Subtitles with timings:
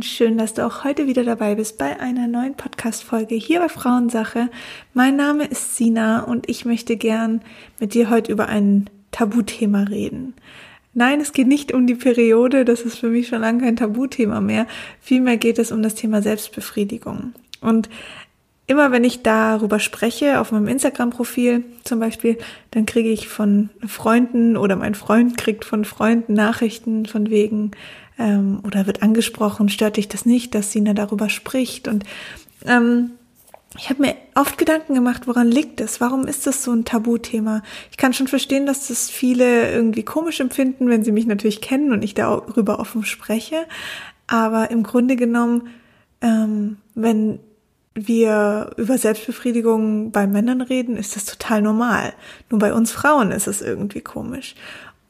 [0.00, 3.68] Und schön, dass du auch heute wieder dabei bist bei einer neuen Podcast-Folge hier bei
[3.68, 4.48] Frauensache.
[4.94, 7.42] Mein Name ist Sina und ich möchte gern
[7.80, 10.32] mit dir heute über ein Tabuthema reden.
[10.94, 14.40] Nein, es geht nicht um die Periode, das ist für mich schon lange kein Tabuthema
[14.40, 14.66] mehr.
[15.02, 17.34] Vielmehr geht es um das Thema Selbstbefriedigung.
[17.60, 17.90] Und
[18.66, 22.38] immer wenn ich darüber spreche, auf meinem Instagram-Profil zum Beispiel,
[22.70, 27.72] dann kriege ich von Freunden oder mein Freund kriegt von Freunden Nachrichten von wegen,
[28.20, 31.88] ähm, oder wird angesprochen, stört dich das nicht, dass Sina darüber spricht.
[31.88, 32.04] Und
[32.66, 33.12] ähm,
[33.76, 36.00] ich habe mir oft Gedanken gemacht, woran liegt es?
[36.00, 37.62] Warum ist das so ein Tabuthema?
[37.90, 41.92] Ich kann schon verstehen, dass das viele irgendwie komisch empfinden, wenn sie mich natürlich kennen
[41.92, 43.66] und ich darüber offen spreche.
[44.26, 45.68] Aber im Grunde genommen,
[46.20, 47.40] ähm, wenn
[47.94, 52.12] wir über Selbstbefriedigung bei Männern reden, ist das total normal.
[52.50, 54.54] Nur bei uns Frauen ist es irgendwie komisch.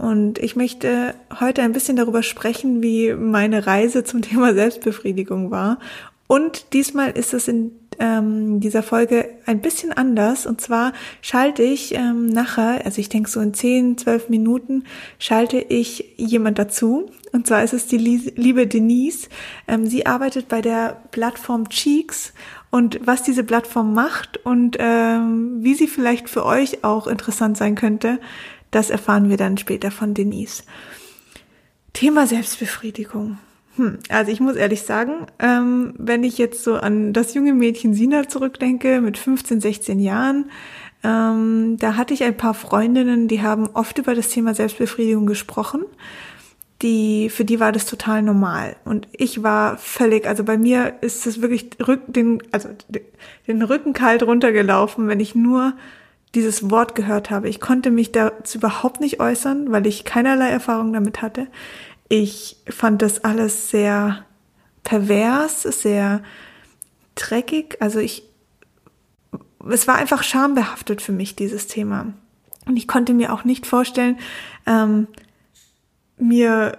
[0.00, 5.78] Und ich möchte heute ein bisschen darüber sprechen, wie meine Reise zum Thema Selbstbefriedigung war.
[6.26, 10.46] Und diesmal ist es in ähm, dieser Folge ein bisschen anders.
[10.46, 14.84] Und zwar schalte ich ähm, nachher, also ich denke so in 10, 12 Minuten,
[15.18, 17.10] schalte ich jemand dazu.
[17.32, 19.28] Und zwar ist es die liebe Denise.
[19.68, 22.32] Ähm, sie arbeitet bei der Plattform Cheeks.
[22.70, 27.74] Und was diese Plattform macht und ähm, wie sie vielleicht für euch auch interessant sein
[27.74, 28.20] könnte,
[28.70, 30.62] das erfahren wir dann später von Denise.
[31.92, 33.38] Thema Selbstbefriedigung.
[33.76, 37.94] Hm, also ich muss ehrlich sagen, ähm, wenn ich jetzt so an das junge Mädchen
[37.94, 40.50] Sina zurückdenke mit 15, 16 Jahren,
[41.02, 45.84] ähm, da hatte ich ein paar Freundinnen, die haben oft über das Thema Selbstbefriedigung gesprochen.
[46.82, 48.76] Die, für die war das total normal.
[48.86, 51.70] Und ich war völlig, also bei mir ist es wirklich
[52.06, 52.70] den, also
[53.46, 55.74] den Rücken kalt runtergelaufen, wenn ich nur
[56.34, 57.48] dieses Wort gehört habe.
[57.48, 61.48] Ich konnte mich dazu überhaupt nicht äußern, weil ich keinerlei Erfahrung damit hatte.
[62.08, 64.24] Ich fand das alles sehr
[64.84, 66.22] pervers, sehr
[67.14, 67.76] dreckig.
[67.80, 68.24] Also ich,
[69.68, 72.12] es war einfach schambehaftet für mich, dieses Thema.
[72.66, 74.18] Und ich konnte mir auch nicht vorstellen,
[74.66, 75.08] ähm,
[76.18, 76.78] mir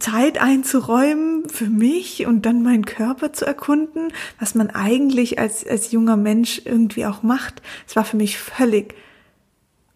[0.00, 5.92] Zeit einzuräumen für mich und dann meinen Körper zu erkunden, was man eigentlich als, als
[5.92, 7.62] junger Mensch irgendwie auch macht.
[7.86, 8.94] Es war für mich völlig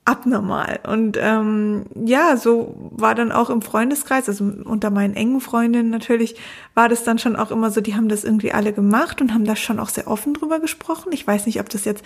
[0.04, 0.80] abnormal.
[0.86, 6.36] Und ähm, ja, so war dann auch im Freundeskreis, also unter meinen engen Freundinnen natürlich,
[6.74, 9.46] war das dann schon auch immer so, die haben das irgendwie alle gemacht und haben
[9.46, 11.10] da schon auch sehr offen drüber gesprochen.
[11.12, 12.04] Ich weiß nicht, ob das jetzt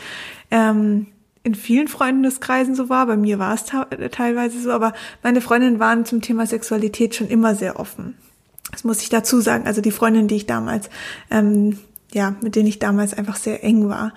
[0.50, 1.08] ähm,
[1.42, 3.06] in vielen Freundeskreisen so war.
[3.06, 7.54] Bei mir war es teilweise so, aber meine Freundinnen waren zum Thema Sexualität schon immer
[7.54, 8.16] sehr offen.
[8.70, 9.66] Das muss ich dazu sagen.
[9.66, 10.90] Also die Freundinnen, die ich damals,
[11.30, 11.78] ähm,
[12.12, 14.12] ja, mit denen ich damals einfach sehr eng war.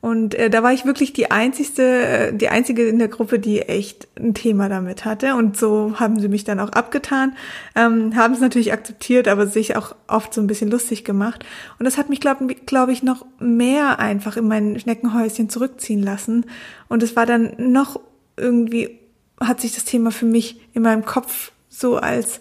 [0.00, 3.62] Und äh, da war ich wirklich die einzigste, äh, die einzige in der Gruppe, die
[3.62, 5.34] echt ein Thema damit hatte.
[5.34, 7.34] Und so haben sie mich dann auch abgetan,
[7.74, 11.44] ähm, haben es natürlich akzeptiert, aber sich auch oft so ein bisschen lustig gemacht.
[11.78, 16.46] Und das hat mich, glaube glaub ich, noch mehr einfach in mein Schneckenhäuschen zurückziehen lassen.
[16.88, 17.98] Und es war dann noch
[18.36, 19.00] irgendwie,
[19.40, 22.40] hat sich das Thema für mich in meinem Kopf so als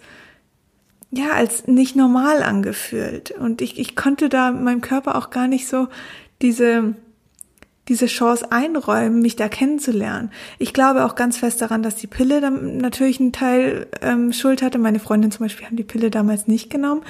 [1.11, 3.31] ja, als nicht normal angefühlt.
[3.31, 5.87] Und ich, ich konnte da meinem Körper auch gar nicht so
[6.41, 6.95] diese,
[7.87, 10.31] diese Chance einräumen, mich da kennenzulernen.
[10.57, 14.61] Ich glaube auch ganz fest daran, dass die Pille dann natürlich einen Teil ähm, Schuld
[14.61, 14.79] hatte.
[14.79, 17.03] Meine Freundin zum Beispiel haben die Pille damals nicht genommen.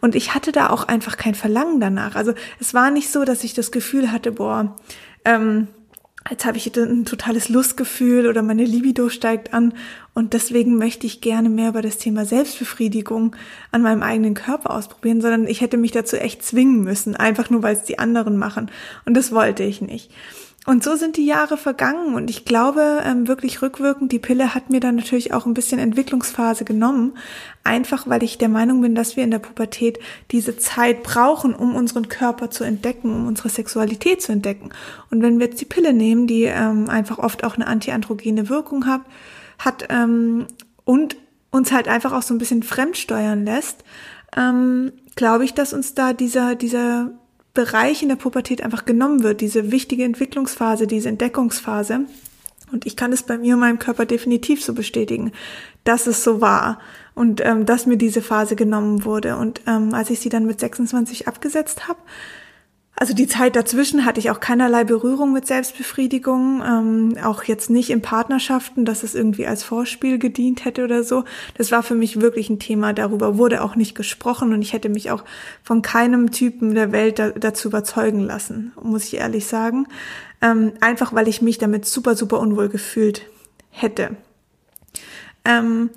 [0.00, 2.16] Und ich hatte da auch einfach kein Verlangen danach.
[2.16, 4.76] Also es war nicht so, dass ich das Gefühl hatte, boah,
[5.24, 5.68] ähm,
[6.30, 9.74] jetzt habe ich ein totales Lustgefühl oder meine Libido steigt an
[10.14, 13.34] und deswegen möchte ich gerne mehr über das Thema Selbstbefriedigung
[13.70, 17.62] an meinem eigenen Körper ausprobieren, sondern ich hätte mich dazu echt zwingen müssen, einfach nur
[17.62, 18.70] weil es die anderen machen
[19.04, 20.10] und das wollte ich nicht.
[20.64, 24.70] Und so sind die Jahre vergangen und ich glaube ähm, wirklich rückwirkend, die Pille hat
[24.70, 27.14] mir dann natürlich auch ein bisschen Entwicklungsphase genommen,
[27.64, 29.98] einfach weil ich der Meinung bin, dass wir in der Pubertät
[30.30, 34.70] diese Zeit brauchen, um unseren Körper zu entdecken, um unsere Sexualität zu entdecken.
[35.10, 38.86] Und wenn wir jetzt die Pille nehmen, die ähm, einfach oft auch eine antiandrogene Wirkung
[38.86, 39.00] hat,
[39.58, 40.46] hat ähm,
[40.84, 41.16] und
[41.50, 43.82] uns halt einfach auch so ein bisschen fremdsteuern lässt,
[44.36, 47.10] ähm, glaube ich, dass uns da dieser, dieser
[47.54, 52.06] Bereich in der Pubertät einfach genommen wird, diese wichtige Entwicklungsphase, diese Entdeckungsphase.
[52.72, 55.32] Und ich kann es bei mir und meinem Körper definitiv so bestätigen,
[55.84, 56.80] dass es so war
[57.14, 59.36] und ähm, dass mir diese Phase genommen wurde.
[59.36, 62.00] Und ähm, als ich sie dann mit 26 abgesetzt habe,
[63.02, 67.90] also die Zeit dazwischen hatte ich auch keinerlei Berührung mit Selbstbefriedigung, ähm, auch jetzt nicht
[67.90, 71.24] in Partnerschaften, dass es irgendwie als Vorspiel gedient hätte oder so.
[71.58, 74.88] Das war für mich wirklich ein Thema, darüber wurde auch nicht gesprochen und ich hätte
[74.88, 75.24] mich auch
[75.64, 79.88] von keinem Typen der Welt da, dazu überzeugen lassen, muss ich ehrlich sagen.
[80.40, 83.22] Ähm, einfach weil ich mich damit super, super unwohl gefühlt
[83.70, 84.10] hätte.
[85.44, 85.90] Ähm,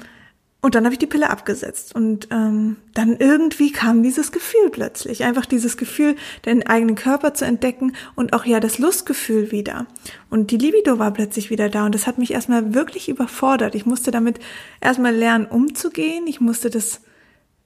[0.65, 5.23] und dann habe ich die Pille abgesetzt und ähm, dann irgendwie kam dieses Gefühl plötzlich,
[5.23, 9.85] einfach dieses Gefühl, den eigenen Körper zu entdecken und auch ja das Lustgefühl wieder.
[10.31, 13.75] Und die Libido war plötzlich wieder da und das hat mich erstmal wirklich überfordert.
[13.75, 14.39] Ich musste damit
[14.81, 16.25] erstmal lernen, umzugehen.
[16.25, 17.01] Ich musste das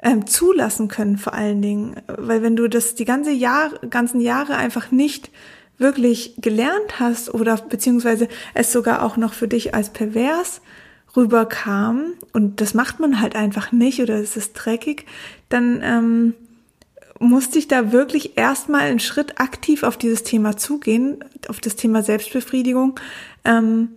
[0.03, 4.57] ähm, zulassen können vor allen Dingen, weil wenn du das die ganze Jahr, ganzen Jahre
[4.57, 5.31] einfach nicht
[5.77, 10.59] wirklich gelernt hast oder beziehungsweise es sogar auch noch für dich als pervers
[11.15, 15.05] rüberkam und das macht man halt einfach nicht oder es ist dreckig,
[15.49, 16.33] dann ähm,
[17.19, 22.01] musste ich da wirklich erstmal einen Schritt aktiv auf dieses Thema zugehen, auf das Thema
[22.01, 22.99] Selbstbefriedigung,
[23.43, 23.89] ähm,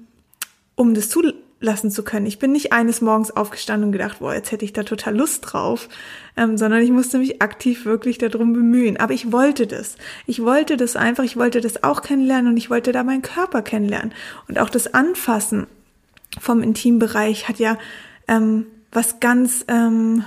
[0.75, 2.26] um das zulassen zu können.
[2.26, 5.53] Ich bin nicht eines Morgens aufgestanden und gedacht, boah, jetzt hätte ich da total Lust
[5.53, 5.88] drauf,
[6.37, 8.97] ähm, sondern ich musste mich aktiv wirklich darum bemühen.
[8.97, 9.97] Aber ich wollte das.
[10.26, 13.62] Ich wollte das einfach, ich wollte das auch kennenlernen und ich wollte da meinen Körper
[13.62, 14.12] kennenlernen.
[14.49, 15.69] Und auch das Anfassen
[16.40, 17.79] vom Intimbereich hat ja
[18.29, 20.25] ähm, was ganz, ähm,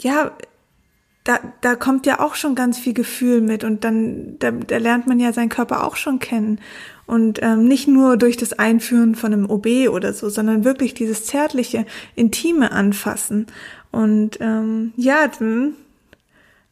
[0.00, 0.32] ja,
[1.24, 5.06] da, da kommt ja auch schon ganz viel Gefühl mit und dann da, da lernt
[5.06, 6.60] man ja seinen Körper auch schon kennen.
[7.06, 11.24] Und ähm, nicht nur durch das Einführen von einem OB oder so, sondern wirklich dieses
[11.26, 11.84] zärtliche,
[12.14, 13.46] intime Anfassen.
[13.90, 15.74] Und ähm, ja, dann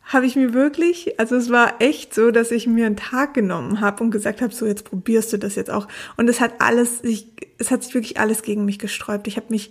[0.09, 3.81] habe ich mir wirklich, also es war echt so, dass ich mir einen Tag genommen
[3.81, 5.87] habe und gesagt habe, so jetzt probierst du das jetzt auch.
[6.17, 7.29] Und es hat alles, sich,
[7.59, 9.29] es hat sich wirklich alles gegen mich gesträubt.
[9.29, 9.71] Ich habe mich,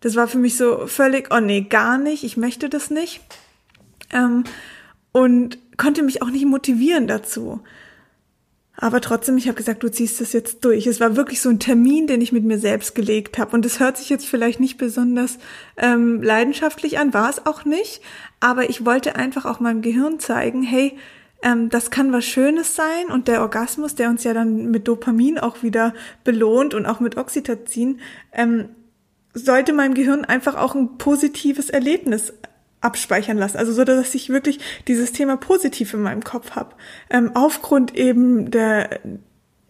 [0.00, 3.20] das war für mich so völlig, oh nee, gar nicht, ich möchte das nicht.
[4.12, 4.42] Ähm,
[5.12, 7.60] und konnte mich auch nicht motivieren dazu.
[8.78, 10.86] Aber trotzdem, ich habe gesagt, du ziehst das jetzt durch.
[10.86, 13.56] Es war wirklich so ein Termin, den ich mit mir selbst gelegt habe.
[13.56, 15.38] Und es hört sich jetzt vielleicht nicht besonders
[15.78, 18.02] ähm, leidenschaftlich an, war es auch nicht.
[18.38, 20.98] Aber ich wollte einfach auch meinem Gehirn zeigen, hey,
[21.42, 23.06] ähm, das kann was Schönes sein.
[23.10, 27.16] Und der Orgasmus, der uns ja dann mit Dopamin auch wieder belohnt und auch mit
[27.16, 28.00] Oxytocin,
[28.32, 28.68] ähm,
[29.32, 32.32] sollte meinem Gehirn einfach auch ein positives Erlebnis
[32.80, 33.56] abspeichern lassen.
[33.56, 36.74] Also so, dass ich wirklich dieses Thema positiv in meinem Kopf habe.
[37.10, 39.00] Ähm, aufgrund eben der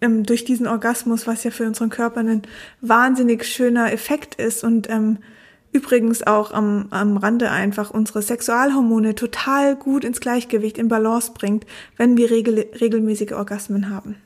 [0.00, 2.42] ähm, durch diesen Orgasmus, was ja für unseren Körper ein
[2.80, 5.18] wahnsinnig schöner Effekt ist und ähm,
[5.72, 11.66] übrigens auch am, am Rande einfach unsere Sexualhormone total gut ins Gleichgewicht, in Balance bringt,
[11.96, 14.16] wenn wir regel, regelmäßige Orgasmen haben.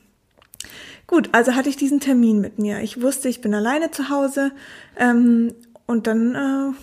[1.07, 2.79] Gut, also hatte ich diesen Termin mit mir.
[2.81, 4.51] Ich wusste, ich bin alleine zu Hause
[4.97, 5.53] ähm,
[5.91, 6.75] und dann,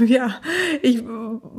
[0.00, 0.40] äh, ja,
[0.80, 1.04] ich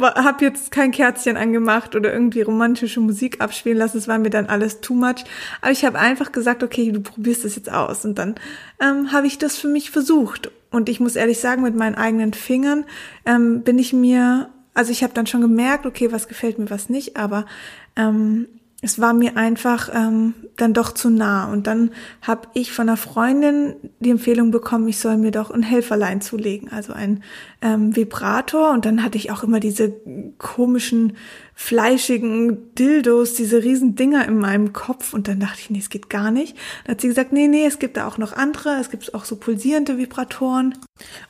[0.01, 3.99] habe jetzt kein Kerzchen angemacht oder irgendwie romantische Musik abspielen lassen.
[3.99, 5.23] Es war mir dann alles too much.
[5.61, 8.05] Aber ich habe einfach gesagt, okay, du probierst das jetzt aus.
[8.05, 8.35] Und dann
[8.81, 10.51] ähm, habe ich das für mich versucht.
[10.71, 12.85] Und ich muss ehrlich sagen, mit meinen eigenen Fingern
[13.25, 16.89] ähm, bin ich mir, also ich habe dann schon gemerkt, okay, was gefällt mir, was
[16.89, 17.17] nicht.
[17.17, 17.45] Aber
[17.95, 18.47] ähm,
[18.81, 21.51] es war mir einfach ähm, dann doch zu nah.
[21.51, 21.91] Und dann
[22.21, 26.71] habe ich von einer Freundin die Empfehlung bekommen, ich soll mir doch ein Helferlein zulegen,
[26.71, 27.21] also ein
[27.61, 28.71] ähm, Vibrator.
[28.71, 29.93] Und dann hatte ich auch immer diese
[30.37, 31.17] komischen
[31.61, 35.13] fleischigen Dildos, diese riesen Dinger in meinem Kopf.
[35.13, 36.55] Und dann dachte ich, nee, es geht gar nicht.
[36.85, 38.79] Dann hat sie gesagt, nee, nee, es gibt da auch noch andere.
[38.79, 40.75] Es gibt auch so pulsierende Vibratoren.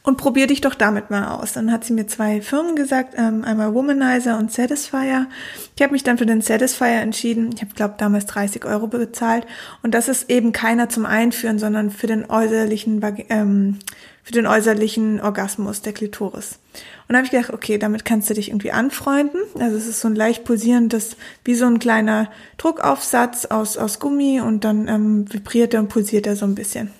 [0.03, 1.53] Und probier dich doch damit mal aus.
[1.53, 5.27] Dann hat sie mir zwei Firmen gesagt, ähm, einmal Womanizer und Satisfier.
[5.75, 7.49] Ich habe mich dann für den Satisfier entschieden.
[7.55, 9.47] Ich habe, glaube damals 30 Euro bezahlt.
[9.81, 13.79] Und das ist eben keiner zum Einführen, sondern für den äußerlichen, ähm,
[14.23, 16.59] für den äußerlichen Orgasmus der Klitoris.
[17.07, 19.41] Und da habe ich gedacht, okay, damit kannst du dich irgendwie anfreunden.
[19.59, 24.41] Also es ist so ein leicht pulsierendes, wie so ein kleiner Druckaufsatz aus, aus Gummi
[24.41, 26.91] und dann ähm, vibriert er und pulsiert er so ein bisschen.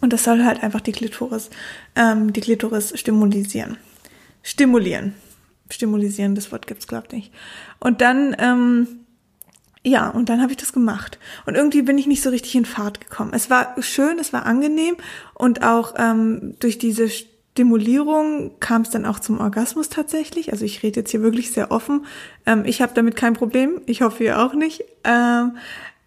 [0.00, 1.50] Und das soll halt einfach die Klitoris,
[1.96, 3.76] ähm, die Klitoris stimulisieren.
[4.42, 5.14] Stimulieren.
[5.68, 7.32] Stimulisieren, das Wort gibt's glaub nicht.
[7.78, 8.99] Und dann, ähm,
[9.82, 11.18] ja, und dann habe ich das gemacht.
[11.46, 13.32] Und irgendwie bin ich nicht so richtig in Fahrt gekommen.
[13.34, 14.96] Es war schön, es war angenehm
[15.34, 20.52] und auch ähm, durch diese Stimulierung kam es dann auch zum Orgasmus tatsächlich.
[20.52, 22.04] Also ich rede jetzt hier wirklich sehr offen.
[22.44, 23.80] Ähm, ich habe damit kein Problem.
[23.86, 24.84] Ich hoffe ihr auch nicht.
[25.04, 25.52] Ähm,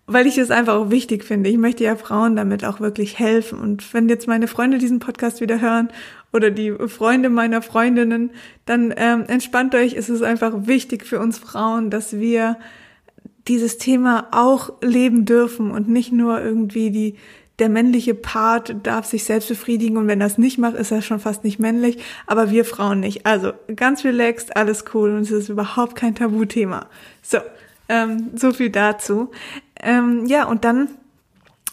[0.05, 1.49] weil ich es einfach auch wichtig finde.
[1.49, 3.59] Ich möchte ja Frauen damit auch wirklich helfen.
[3.59, 5.89] Und wenn jetzt meine Freunde diesen Podcast wieder hören
[6.33, 8.31] oder die Freunde meiner Freundinnen,
[8.65, 9.93] dann ähm, entspannt euch.
[9.93, 12.57] Es ist einfach wichtig für uns Frauen, dass wir
[13.47, 17.15] dieses Thema auch leben dürfen und nicht nur irgendwie die
[17.59, 21.19] der männliche Part darf sich selbst befriedigen und wenn es nicht macht, ist er schon
[21.19, 23.25] fast nicht männlich, aber wir Frauen nicht.
[23.25, 26.87] Also ganz relaxed, alles cool und es ist überhaupt kein Tabuthema.
[27.21, 27.37] So,
[27.89, 29.29] ähm, so viel dazu.
[29.79, 30.89] Ähm, ja, und dann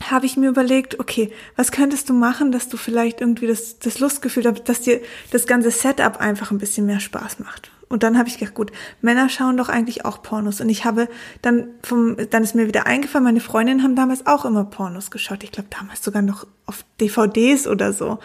[0.08, 4.00] habe ich mir überlegt, okay, was könntest du machen, dass du vielleicht irgendwie das, das
[4.00, 5.00] Lustgefühl dass dir
[5.30, 7.70] das ganze Setup einfach ein bisschen mehr Spaß macht.
[7.90, 8.70] Und dann habe ich gedacht, gut,
[9.02, 10.60] Männer schauen doch eigentlich auch Pornos.
[10.60, 11.08] Und ich habe
[11.42, 15.42] dann vom, dann ist mir wieder eingefallen, meine Freundinnen haben damals auch immer Pornos geschaut.
[15.42, 18.20] Ich glaube damals sogar noch auf DVDs oder so.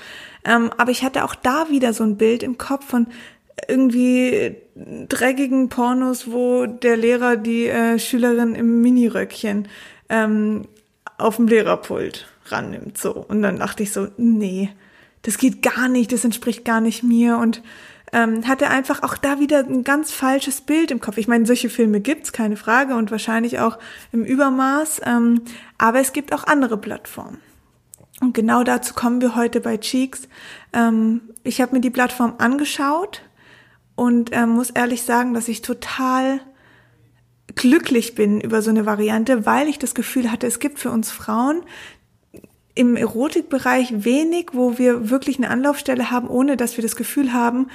[0.45, 3.07] Ähm, aber ich hatte auch da wieder so ein Bild im Kopf von
[3.67, 4.55] irgendwie
[5.09, 9.67] dreckigen Pornos, wo der Lehrer die äh, Schülerin im Miniröckchen
[10.09, 10.67] ähm,
[11.17, 12.99] auf dem Lehrerpult rannimmt.
[12.99, 13.13] So.
[13.13, 14.69] Und dann dachte ich so, nee,
[15.23, 17.39] das geht gar nicht, das entspricht gar nicht mir.
[17.39, 17.63] Und
[18.15, 21.17] ähm, hatte einfach auch da wieder ein ganz falsches Bild im Kopf.
[21.17, 23.77] Ich meine, solche Filme gibt's, keine Frage, und wahrscheinlich auch
[24.13, 25.01] im Übermaß.
[25.03, 25.41] Ähm,
[25.77, 27.39] aber es gibt auch andere Plattformen.
[28.21, 30.29] Und genau dazu kommen wir heute bei Cheeks.
[30.71, 33.21] Ähm, ich habe mir die Plattform angeschaut
[33.95, 36.39] und ähm, muss ehrlich sagen, dass ich total
[37.55, 41.11] glücklich bin über so eine Variante, weil ich das Gefühl hatte, es gibt für uns
[41.11, 41.63] Frauen
[42.75, 47.67] im Erotikbereich wenig, wo wir wirklich eine Anlaufstelle haben, ohne dass wir das Gefühl haben,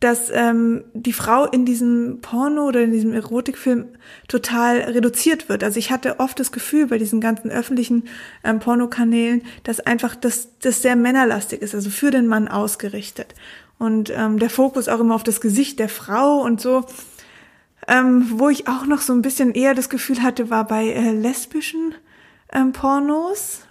[0.00, 3.86] dass ähm, die Frau in diesem Porno oder in diesem Erotikfilm
[4.28, 5.64] total reduziert wird.
[5.64, 8.04] Also ich hatte oft das Gefühl bei diesen ganzen öffentlichen
[8.44, 13.34] ähm, Pornokanälen, dass einfach das, das sehr männerlastig ist, also für den Mann ausgerichtet.
[13.78, 16.84] Und ähm, der Fokus auch immer auf das Gesicht der Frau und so.
[17.88, 21.12] Ähm, wo ich auch noch so ein bisschen eher das Gefühl hatte, war bei äh,
[21.12, 21.94] lesbischen
[22.52, 23.62] ähm, Pornos.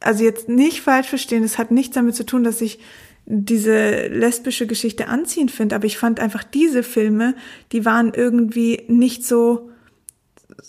[0.00, 2.78] Also jetzt nicht falsch verstehen, es hat nichts damit zu tun, dass ich
[3.26, 7.34] diese lesbische Geschichte anziehend finde, aber ich fand einfach diese Filme,
[7.72, 9.70] die waren irgendwie nicht so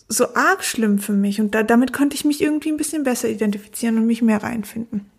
[0.07, 3.27] so arg schlimm für mich und da, damit konnte ich mich irgendwie ein bisschen besser
[3.27, 5.09] identifizieren und mich mehr reinfinden.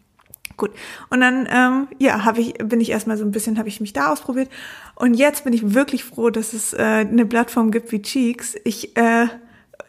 [0.57, 0.71] Gut.
[1.11, 3.93] Und dann, ähm, ja, habe ich, bin ich erstmal so ein bisschen, habe ich mich
[3.93, 4.49] da ausprobiert.
[4.95, 8.55] Und jetzt bin ich wirklich froh, dass es äh, eine Plattform gibt wie Cheeks.
[8.65, 9.27] Ich, äh,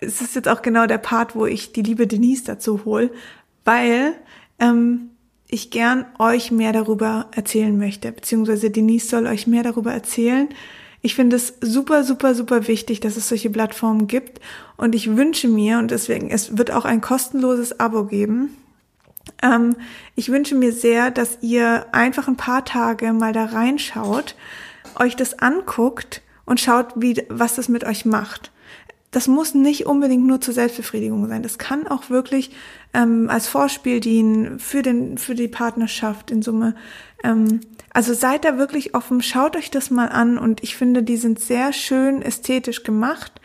[0.02, 3.12] es ist jetzt auch genau der Part, wo ich die liebe Denise dazu hol,
[3.64, 4.14] weil
[4.60, 5.12] ähm,
[5.50, 10.50] ich gern euch mehr darüber erzählen möchte, beziehungsweise Denise soll euch mehr darüber erzählen.
[11.02, 14.42] Ich finde es super, super, super wichtig, dass es solche Plattformen gibt
[14.76, 18.58] und ich wünsche mir, und deswegen, es wird auch ein kostenloses Abo geben,
[19.42, 19.76] ähm,
[20.16, 24.36] ich wünsche mir sehr, dass ihr einfach ein paar Tage mal da reinschaut,
[25.00, 28.52] euch das anguckt und schaut, wie, was das mit euch macht.
[29.12, 31.42] Das muss nicht unbedingt nur zur Selbstbefriedigung sein.
[31.42, 32.52] Das kann auch wirklich
[32.94, 36.76] ähm, als Vorspiel dienen für den für die Partnerschaft in Summe.
[37.24, 37.62] Ähm,
[37.92, 41.40] also seid da wirklich offen, schaut euch das mal an und ich finde, die sind
[41.40, 43.42] sehr schön ästhetisch gemacht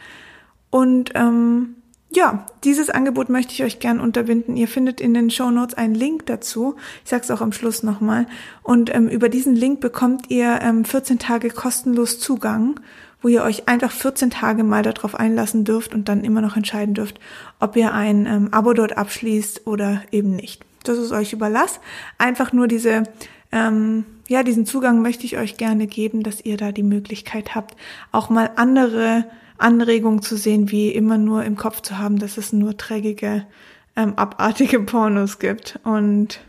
[0.71, 1.76] und ähm,
[2.14, 4.57] ja, dieses Angebot möchte ich euch gern unterbinden.
[4.57, 6.76] Ihr findet in den Show Notes einen Link dazu.
[7.04, 8.26] Ich sage es auch am Schluss nochmal.
[8.62, 12.81] Und ähm, über diesen Link bekommt ihr ähm, 14 Tage kostenlos Zugang,
[13.23, 16.95] wo ihr euch einfach 14 Tage mal darauf einlassen dürft und dann immer noch entscheiden
[16.95, 17.19] dürft,
[17.61, 20.62] ob ihr ein ähm, Abo dort abschließt oder eben nicht.
[20.85, 21.81] Das ist euch überlass.
[22.19, 23.05] Einfach nur diese
[23.52, 27.76] ähm, ja, diesen Zugang möchte ich euch gerne geben, dass ihr da die Möglichkeit habt,
[28.12, 29.26] auch mal andere
[29.59, 33.47] Anregung zu sehen, wie immer nur im Kopf zu haben, dass es nur trägige,
[33.95, 35.79] ähm, abartige Pornos gibt.
[35.85, 36.41] Und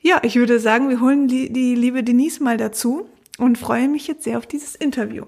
[0.00, 3.06] ja, ich würde sagen, wir holen die, die liebe Denise mal dazu
[3.38, 5.24] und freue mich jetzt sehr auf dieses Interview.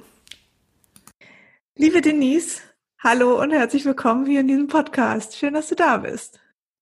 [1.77, 2.61] Liebe Denise,
[3.03, 5.37] hallo und herzlich willkommen hier in diesem Podcast.
[5.37, 6.39] Schön, dass du da bist.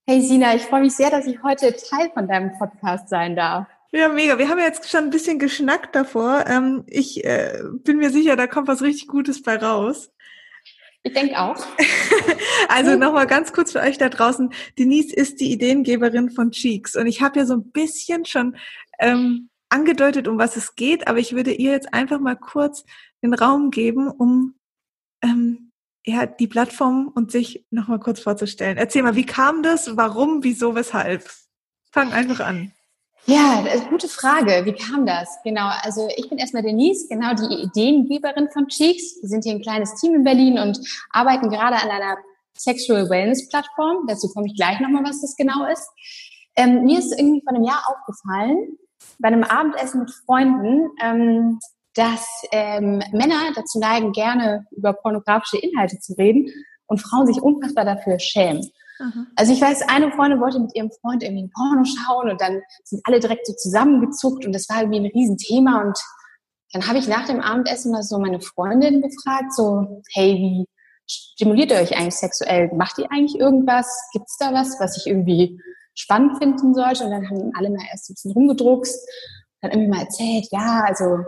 [0.07, 3.67] Hey Sina, ich freue mich sehr, dass ich heute Teil von deinem Podcast sein darf.
[3.91, 4.37] Ja, mega.
[4.37, 6.45] Wir haben ja jetzt schon ein bisschen geschnackt davor.
[6.47, 10.13] Ähm, ich äh, bin mir sicher, da kommt was richtig Gutes bei raus.
[11.03, 11.57] Ich denke auch.
[12.69, 14.53] also nochmal ganz kurz für euch da draußen.
[14.79, 18.59] Denise ist die Ideengeberin von Cheeks und ich habe ja so ein bisschen schon
[18.99, 22.85] ähm, angedeutet, um was es geht, aber ich würde ihr jetzt einfach mal kurz
[23.23, 24.55] den Raum geben, um
[25.23, 25.71] ähm,
[26.05, 28.77] ja, die Plattform und sich nochmal kurz vorzustellen.
[28.77, 29.97] Erzähl mal, wie kam das?
[29.97, 30.43] Warum?
[30.43, 30.75] Wieso?
[30.75, 31.31] Weshalb?
[31.91, 32.73] Fang einfach an.
[33.27, 34.63] Ja, gute Frage.
[34.65, 35.39] Wie kam das?
[35.45, 39.23] Genau, also ich bin erstmal Denise, genau die Ideengeberin von Cheeks.
[39.23, 42.17] Wir sind hier ein kleines Team in Berlin und arbeiten gerade an einer
[42.59, 44.07] Sexual Wellness Plattform.
[44.09, 45.89] Dazu komme ich gleich nochmal, was das genau ist.
[46.57, 48.77] Ähm, mir ist irgendwie vor einem Jahr aufgefallen,
[49.21, 51.61] bei einem Abendessen mit Freunden, ähm,
[51.95, 56.51] dass ähm, Männer dazu neigen, gerne über pornografische Inhalte zu reden
[56.87, 58.71] und Frauen sich unfassbar dafür schämen.
[59.37, 62.63] Also ich weiß, eine Freundin wollte mit ihrem Freund irgendwie ein Porno schauen und dann
[62.85, 65.99] sind alle direkt so zusammengezuckt und das war irgendwie ein Riesenthema und
[66.73, 70.67] dann habe ich nach dem Abendessen mal so meine Freundin gefragt, so, hey, wie
[71.07, 72.71] stimuliert ihr euch eigentlich sexuell?
[72.75, 73.87] Macht ihr eigentlich irgendwas?
[74.13, 75.61] Gibt es da was, was ich irgendwie
[75.95, 77.05] spannend finden sollte?
[77.05, 79.07] Und dann haben alle mal erst ein bisschen rumgedruckst,
[79.61, 81.19] dann irgendwie mal erzählt, ja, also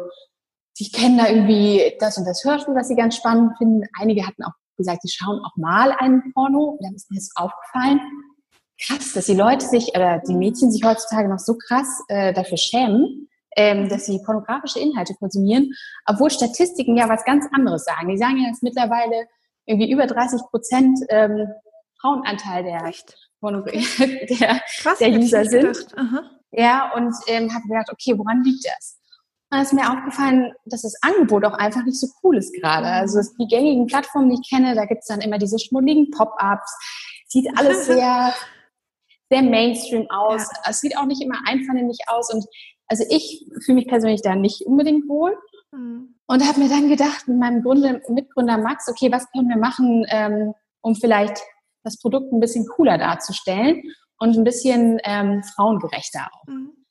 [0.78, 3.83] die kennen da irgendwie das und das Hörspiel, was sie ganz spannend finden.
[3.99, 6.76] Einige hatten auch gesagt, sie schauen auch mal einen Porno.
[6.78, 8.00] Und dann ist mir das aufgefallen,
[8.85, 12.57] krass, dass die Leute sich oder die Mädchen sich heutzutage noch so krass äh, dafür
[12.57, 15.73] schämen, ähm, dass sie pornografische Inhalte konsumieren,
[16.07, 18.09] obwohl Statistiken ja was ganz anderes sagen.
[18.09, 19.26] Die sagen ja, dass mittlerweile
[19.66, 21.47] irgendwie über 30 Prozent ähm,
[22.00, 22.83] Frauenanteil der,
[23.40, 25.87] der, Krass, der User sind.
[26.50, 28.99] Ja, und ähm, habe gedacht, okay, woran liegt das?
[29.62, 32.87] Ist mir aufgefallen, dass das Angebot auch einfach nicht so cool ist gerade.
[32.87, 32.92] Mhm.
[32.92, 36.76] Also die gängigen Plattformen, die ich kenne, da gibt's dann immer diese schmuddeligen Pop-ups.
[37.28, 38.34] Sieht alles sehr,
[39.30, 40.42] sehr Mainstream aus.
[40.42, 40.70] Ja.
[40.70, 42.32] Es sieht auch nicht immer einvernehmlich aus.
[42.32, 42.44] Und
[42.87, 45.37] also ich fühle mich persönlich da nicht unbedingt wohl.
[45.73, 46.14] Mhm.
[46.26, 50.06] Und habe mir dann gedacht, mit meinem Gründer, Mitgründer Max, okay, was können wir machen,
[50.08, 51.42] ähm, um vielleicht
[51.82, 53.82] das Produkt ein bisschen cooler darzustellen
[54.18, 56.46] und ein bisschen ähm, frauengerechter auch.
[56.46, 56.84] Mhm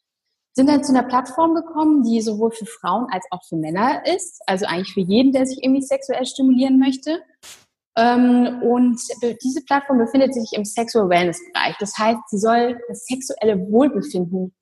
[0.54, 4.42] sind dann zu einer Plattform gekommen, die sowohl für Frauen als auch für Männer ist,
[4.46, 7.22] also eigentlich für jeden, der sich irgendwie sexuell stimulieren möchte.
[7.96, 9.00] Ähm, und
[9.44, 11.76] diese Plattform befindet sich im Sexual Wellness Bereich.
[11.80, 14.54] Das heißt, sie soll das sexuelle Wohlbefinden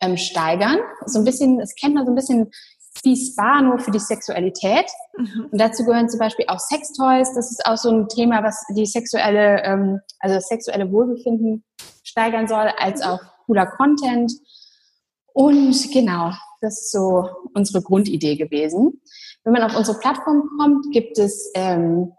[0.00, 0.78] ähm, steigern.
[1.06, 2.50] So ein bisschen, das kennt man so ein bisschen
[3.02, 4.86] wie Spa nur für die Sexualität.
[5.16, 5.48] Mhm.
[5.50, 7.34] Und dazu gehören zum Beispiel auch Sextoys.
[7.34, 11.64] Das ist auch so ein Thema, was die sexuelle, ähm, also das sexuelle Wohlbefinden
[12.04, 14.32] steigern soll, als auch cooler Content.
[15.34, 19.00] Und genau, das ist so unsere Grundidee gewesen.
[19.44, 22.12] Wenn man auf unsere Plattform kommt, gibt es ähm,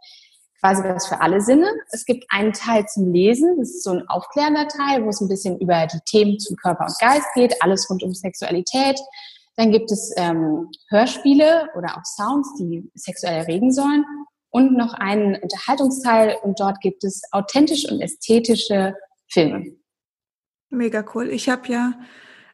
[0.60, 1.68] quasi was für alle Sinne.
[1.92, 5.28] Es gibt einen Teil zum Lesen, das ist so ein aufklärender Teil, wo es ein
[5.28, 9.00] bisschen über die Themen zum Körper und Geist geht, alles rund um Sexualität.
[9.56, 14.06] Dann gibt es ähm, Hörspiele oder auch Sounds, die sexuell erregen sollen.
[14.50, 18.96] Und noch einen Unterhaltungsteil und dort gibt es authentisch und ästhetische
[19.28, 19.76] Filme.
[20.70, 21.30] Mega cool.
[21.30, 21.94] Ich habe ja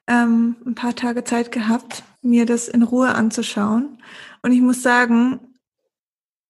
[0.09, 4.01] ähm, ein paar Tage Zeit gehabt, mir das in Ruhe anzuschauen.
[4.41, 5.39] Und ich muss sagen,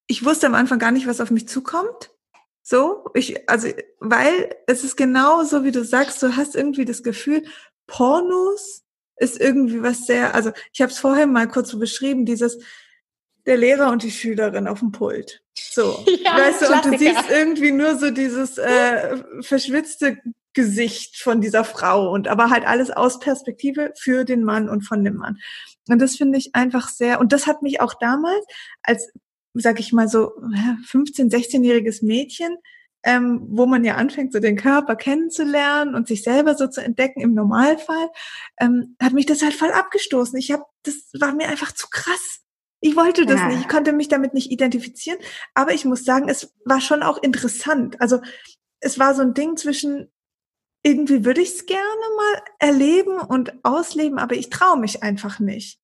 [0.07, 2.09] ich wusste am Anfang gar nicht, was auf mich zukommt.
[2.63, 3.67] So, ich, also,
[3.99, 7.43] weil es ist genau so, wie du sagst, du hast irgendwie das Gefühl,
[7.85, 8.83] Pornos
[9.17, 12.59] ist irgendwie was sehr, also ich habe es vorher mal kurz so beschrieben, dieses
[13.45, 15.41] der Lehrer und die Schülerin auf dem Pult.
[15.57, 20.19] So, ja, weißt du, und du siehst irgendwie nur so dieses äh, verschwitzte
[20.59, 25.05] Gesicht von dieser Frau und aber halt alles aus Perspektive für den Mann und von
[25.05, 25.37] dem Mann.
[25.87, 28.45] Und das finde ich einfach sehr, und das hat mich auch damals
[28.83, 29.09] als,
[29.53, 30.33] sag ich mal so,
[30.87, 32.57] 15, 16-jähriges Mädchen,
[33.03, 37.21] ähm, wo man ja anfängt, so den Körper kennenzulernen und sich selber so zu entdecken
[37.21, 38.09] im Normalfall,
[38.59, 40.37] ähm, hat mich das halt voll abgestoßen.
[40.37, 42.41] Ich habe, das war mir einfach zu krass.
[42.81, 43.47] Ich wollte das ja.
[43.47, 45.19] nicht, ich konnte mich damit nicht identifizieren,
[45.53, 48.01] aber ich muss sagen, es war schon auch interessant.
[48.01, 48.19] Also
[48.81, 50.11] es war so ein Ding zwischen,
[50.83, 51.83] irgendwie würde ich es gerne
[52.17, 55.79] mal erleben und ausleben, aber ich traue mich einfach nicht.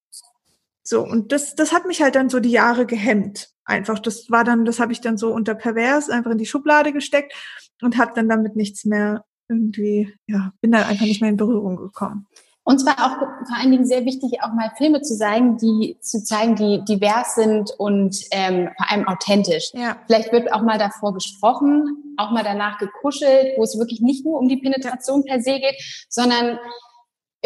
[0.84, 3.50] So, und das, das hat mich halt dann so die Jahre gehemmt.
[3.66, 6.94] Einfach, das war dann, das habe ich dann so unter pervers einfach in die Schublade
[6.94, 7.34] gesteckt
[7.82, 11.76] und habe dann damit nichts mehr irgendwie, ja, bin dann einfach nicht mehr in Berührung
[11.78, 12.28] gekommen.
[12.67, 16.23] Und zwar auch vor allen Dingen sehr wichtig, auch mal Filme zu zeigen, die zu
[16.23, 19.69] zeigen, die divers sind und ähm, vor allem authentisch.
[19.73, 19.97] Ja.
[20.08, 24.39] Vielleicht wird auch mal davor gesprochen, auch mal danach gekuschelt, wo es wirklich nicht nur
[24.39, 25.75] um die Penetration per se geht,
[26.10, 26.58] sondern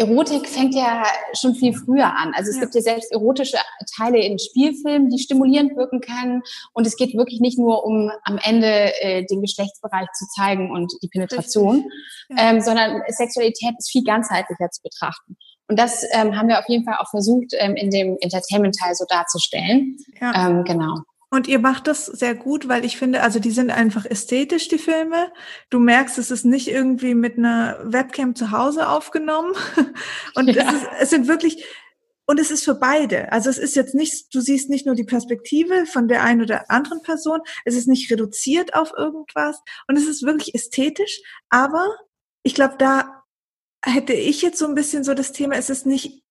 [0.00, 1.02] Erotik fängt ja
[1.34, 2.32] schon viel früher an.
[2.34, 2.62] Also es ja.
[2.62, 3.58] gibt ja selbst erotische
[3.96, 6.42] Teile in Spielfilmen, die stimulierend wirken können.
[6.72, 10.90] Und es geht wirklich nicht nur um am Ende äh, den Geschlechtsbereich zu zeigen und
[11.02, 11.84] die Penetration,
[12.30, 12.50] ja.
[12.50, 15.36] ähm, sondern Sexualität ist viel ganzheitlicher zu betrachten.
[15.68, 19.04] Und das ähm, haben wir auf jeden Fall auch versucht, ähm, in dem Entertainment-Teil so
[19.06, 19.98] darzustellen.
[20.18, 20.48] Ja.
[20.48, 20.96] Ähm, genau.
[21.30, 24.78] Und ihr macht das sehr gut, weil ich finde, also die sind einfach ästhetisch, die
[24.78, 25.32] Filme.
[25.70, 29.54] Du merkst, es ist nicht irgendwie mit einer Webcam zu Hause aufgenommen.
[30.34, 30.64] Und ja.
[30.68, 31.64] es, ist, es sind wirklich,
[32.26, 33.32] und es ist für beide.
[33.32, 36.70] Also es ist jetzt nicht, du siehst nicht nur die Perspektive von der einen oder
[36.70, 41.88] anderen Person, es ist nicht reduziert auf irgendwas und es ist wirklich ästhetisch, aber
[42.44, 43.24] ich glaube, da
[43.84, 46.22] hätte ich jetzt so ein bisschen so das Thema, es ist nicht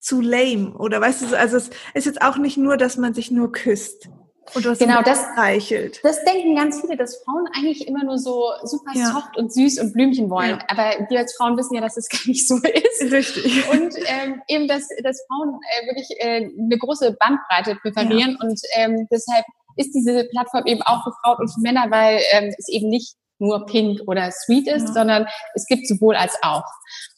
[0.00, 3.30] zu lame oder weißt du, also es ist jetzt auch nicht nur, dass man sich
[3.30, 4.08] nur küsst.
[4.54, 6.00] Und was genau, das reichelt.
[6.02, 9.12] Das denken ganz viele, dass Frauen eigentlich immer nur so super ja.
[9.12, 10.58] soft und süß und Blümchen wollen.
[10.58, 10.64] Ja.
[10.68, 13.12] Aber wir als Frauen wissen ja, dass es gar nicht so ist.
[13.12, 13.68] Richtig.
[13.70, 18.38] Und ähm, eben, dass, dass Frauen äh, wirklich äh, eine große Bandbreite präferieren.
[18.40, 18.48] Ja.
[18.48, 19.44] Und ähm, deshalb
[19.76, 23.16] ist diese Plattform eben auch für Frauen und für Männer, weil ähm, es eben nicht
[23.38, 26.64] nur pink oder sweet ist, sondern es gibt sowohl als auch.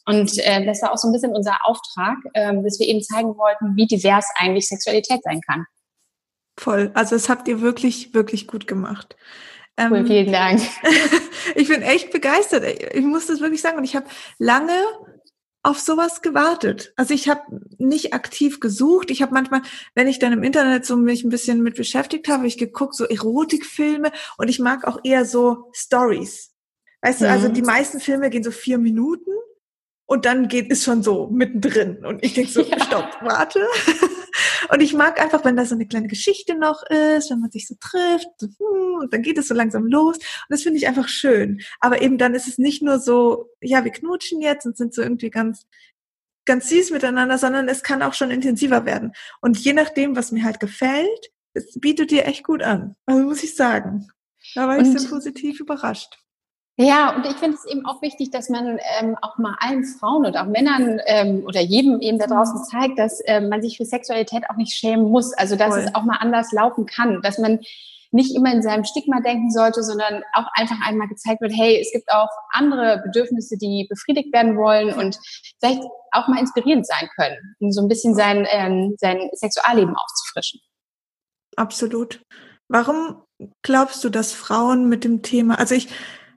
[0.05, 3.37] Und äh, das war auch so ein bisschen unser Auftrag, ähm, dass wir eben zeigen
[3.37, 5.65] wollten, wie divers eigentlich Sexualität sein kann.
[6.57, 6.91] Voll.
[6.93, 9.15] Also das habt ihr wirklich, wirklich gut gemacht.
[9.79, 10.61] Cool, ähm, vielen Dank.
[11.55, 12.65] ich bin echt begeistert.
[12.93, 13.77] Ich muss das wirklich sagen.
[13.77, 14.05] Und ich habe
[14.37, 14.73] lange
[15.63, 16.93] auf sowas gewartet.
[16.95, 17.41] Also ich habe
[17.77, 19.11] nicht aktiv gesucht.
[19.11, 19.61] Ich habe manchmal,
[19.93, 23.05] wenn ich dann im Internet so mich ein bisschen mit beschäftigt habe, ich geguckt so
[23.05, 26.51] Erotikfilme und ich mag auch eher so Stories.
[27.01, 27.25] Weißt mhm.
[27.25, 27.53] du, also mhm.
[27.53, 29.31] die meisten Filme gehen so vier Minuten
[30.05, 32.79] und dann geht ist schon so mittendrin und ich denke so, ja.
[32.83, 33.65] stopp, warte.
[34.69, 37.67] Und ich mag einfach, wenn da so eine kleine Geschichte noch ist, wenn man sich
[37.67, 40.17] so trifft, so, hm, und dann geht es so langsam los.
[40.17, 41.61] Und das finde ich einfach schön.
[41.79, 45.01] Aber eben dann ist es nicht nur so, ja, wir knutschen jetzt und sind so
[45.01, 45.65] irgendwie ganz,
[46.45, 49.13] ganz süß miteinander, sondern es kann auch schon intensiver werden.
[49.41, 52.95] Und je nachdem, was mir halt gefällt, es bietet dir echt gut an.
[53.05, 54.07] Also muss ich sagen.
[54.55, 56.17] Da war und, ich sehr positiv überrascht.
[56.77, 60.25] Ja, und ich finde es eben auch wichtig, dass man ähm, auch mal allen Frauen
[60.25, 62.63] und auch Männern ähm, oder jedem eben da draußen mhm.
[62.63, 65.33] zeigt, dass ähm, man sich für Sexualität auch nicht schämen muss.
[65.33, 65.79] Also dass Voll.
[65.79, 67.59] es auch mal anders laufen kann, dass man
[68.11, 71.91] nicht immer in seinem Stigma denken sollte, sondern auch einfach einmal gezeigt wird, hey, es
[71.93, 75.17] gibt auch andere Bedürfnisse, die befriedigt werden wollen und
[75.59, 80.59] vielleicht auch mal inspirierend sein können, um so ein bisschen sein, ähm, sein Sexualleben aufzufrischen.
[81.55, 82.21] Absolut.
[82.67, 83.23] Warum
[83.61, 85.87] glaubst du, dass Frauen mit dem Thema, also ich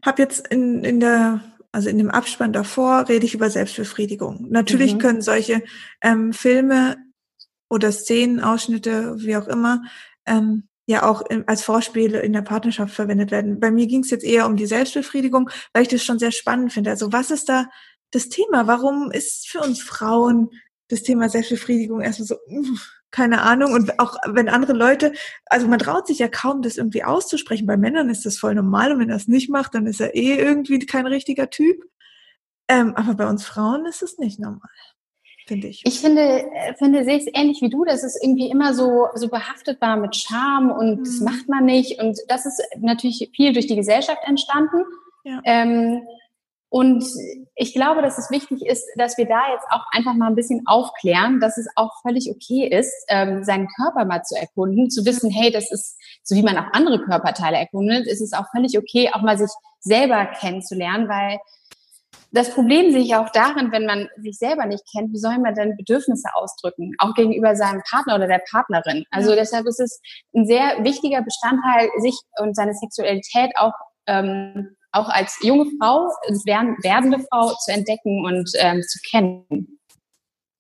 [0.07, 1.41] habe jetzt in, in der,
[1.73, 4.47] also in dem Abspann davor rede ich über Selbstbefriedigung.
[4.51, 4.99] Natürlich mhm.
[4.99, 5.63] können solche
[6.03, 6.97] ähm, Filme
[7.69, 9.83] oder Szenen, Ausschnitte, wie auch immer,
[10.27, 13.59] ähm, ja auch in, als Vorspiele in der Partnerschaft verwendet werden.
[13.59, 16.73] Bei mir ging es jetzt eher um die Selbstbefriedigung, weil ich das schon sehr spannend
[16.73, 16.91] finde.
[16.91, 17.67] Also was ist da
[18.11, 18.67] das Thema?
[18.67, 20.51] Warum ist für uns Frauen
[20.89, 22.37] das Thema Selbstbefriedigung erstmal so,
[23.15, 23.73] keine Ahnung.
[23.73, 25.13] Und auch wenn andere Leute,
[25.47, 27.67] also man traut sich ja kaum, das irgendwie auszusprechen.
[27.67, 30.15] Bei Männern ist das voll normal und wenn er es nicht macht, dann ist er
[30.15, 31.83] eh irgendwie kein richtiger Typ.
[32.69, 34.61] Ähm, aber bei uns Frauen ist es nicht normal.
[35.47, 35.83] Finde ich.
[35.85, 39.29] Ich finde, äh, finde, sehe es ähnlich wie du, dass es irgendwie immer so, so
[39.29, 41.05] behaftet war mit Charme und mhm.
[41.05, 42.01] das macht man nicht.
[42.03, 44.85] Und das ist natürlich viel durch die Gesellschaft entstanden.
[45.23, 45.41] Ja.
[45.45, 46.03] Ähm,
[46.75, 47.05] und
[47.55, 50.65] ich glaube, dass es wichtig ist, dass wir da jetzt auch einfach mal ein bisschen
[50.67, 55.31] aufklären, dass es auch völlig okay ist, ähm, seinen Körper mal zu erkunden, zu wissen,
[55.31, 59.09] hey, das ist, so wie man auch andere Körperteile erkundet, ist es auch völlig okay,
[59.13, 61.39] auch mal sich selber kennenzulernen, weil
[62.33, 65.55] das Problem sehe ich auch darin, wenn man sich selber nicht kennt, wie soll man
[65.55, 69.05] denn Bedürfnisse ausdrücken, auch gegenüber seinem Partner oder der Partnerin.
[69.13, 69.37] Also ja.
[69.37, 70.01] deshalb ist es
[70.35, 73.75] ein sehr wichtiger Bestandteil, sich und seine Sexualität auch
[74.09, 76.09] ähm, auch als junge Frau,
[76.45, 79.79] werdende Frau zu entdecken und ähm, zu kennen.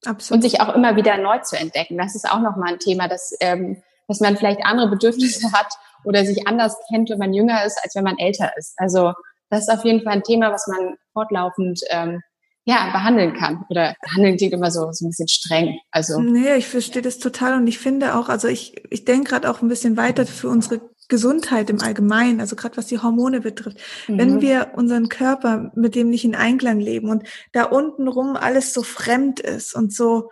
[0.05, 0.45] Absolut.
[0.45, 1.97] Und sich auch immer wieder neu zu entdecken.
[1.97, 5.73] Das ist auch nochmal ein Thema, dass, ähm, dass man vielleicht andere Bedürfnisse hat
[6.05, 8.75] oder sich anders kennt, wenn man jünger ist, als wenn man älter ist.
[8.77, 9.13] Also
[9.51, 12.21] das ist auf jeden Fall ein Thema, was man fortlaufend ähm,
[12.67, 13.65] ja, behandeln kann.
[13.69, 15.79] Oder behandeln klingt immer so, so ein bisschen streng.
[15.91, 16.21] Also.
[16.21, 19.63] Nee, ich verstehe das total und ich finde auch, also ich, ich denke gerade auch
[19.63, 23.79] ein bisschen weiter für unsere Gesundheit im Allgemeinen, also gerade was die Hormone betrifft.
[24.09, 24.19] Mhm.
[24.19, 28.73] Wenn wir unseren Körper mit dem nicht in Einklang leben und da unten rum alles
[28.73, 30.31] so fremd ist und so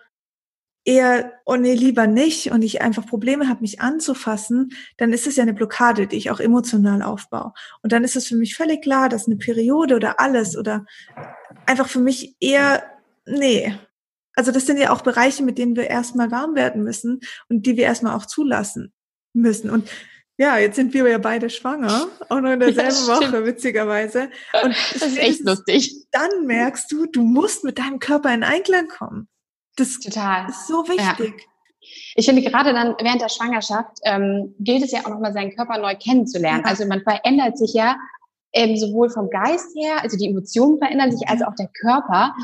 [0.85, 5.37] eher, oh nee, lieber nicht und ich einfach Probleme habe, mich anzufassen, dann ist es
[5.37, 7.53] ja eine Blockade, die ich auch emotional aufbaue.
[7.83, 10.85] Und dann ist es für mich völlig klar, dass eine Periode oder alles oder
[11.67, 12.83] einfach für mich eher,
[13.27, 13.77] nee.
[14.35, 17.77] Also das sind ja auch Bereiche, mit denen wir erstmal warm werden müssen und die
[17.77, 18.93] wir erstmal auch zulassen
[19.35, 19.71] müssen.
[19.71, 19.89] Und
[20.39, 24.31] ja, jetzt sind wir ja beide schwanger, auch noch in derselben ja, Woche, witzigerweise.
[24.63, 26.07] Und das ist echt lustig.
[26.11, 29.29] Dann merkst du, du musst mit deinem Körper in Einklang kommen.
[29.77, 30.49] Das Total.
[30.49, 31.35] ist so wichtig.
[31.39, 31.93] Ja.
[32.15, 35.79] Ich finde, gerade dann während der Schwangerschaft ähm, gilt es ja auch nochmal, seinen Körper
[35.79, 36.63] neu kennenzulernen.
[36.65, 36.71] Ja.
[36.71, 37.97] Also man verändert sich ja
[38.53, 42.35] ähm, sowohl vom Geist her, also die Emotionen verändern sich, als auch der Körper.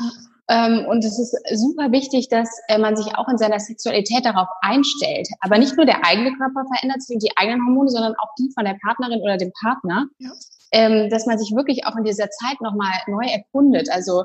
[0.49, 4.47] Ähm, und es ist super wichtig, dass äh, man sich auch in seiner Sexualität darauf
[4.61, 5.27] einstellt.
[5.41, 8.49] Aber nicht nur der eigene Körper verändert sich und die eigenen Hormone, sondern auch die
[8.55, 10.07] von der Partnerin oder dem Partner.
[10.17, 10.31] Ja.
[10.71, 13.89] Ähm, dass man sich wirklich auch in dieser Zeit nochmal neu erkundet.
[13.91, 14.23] Also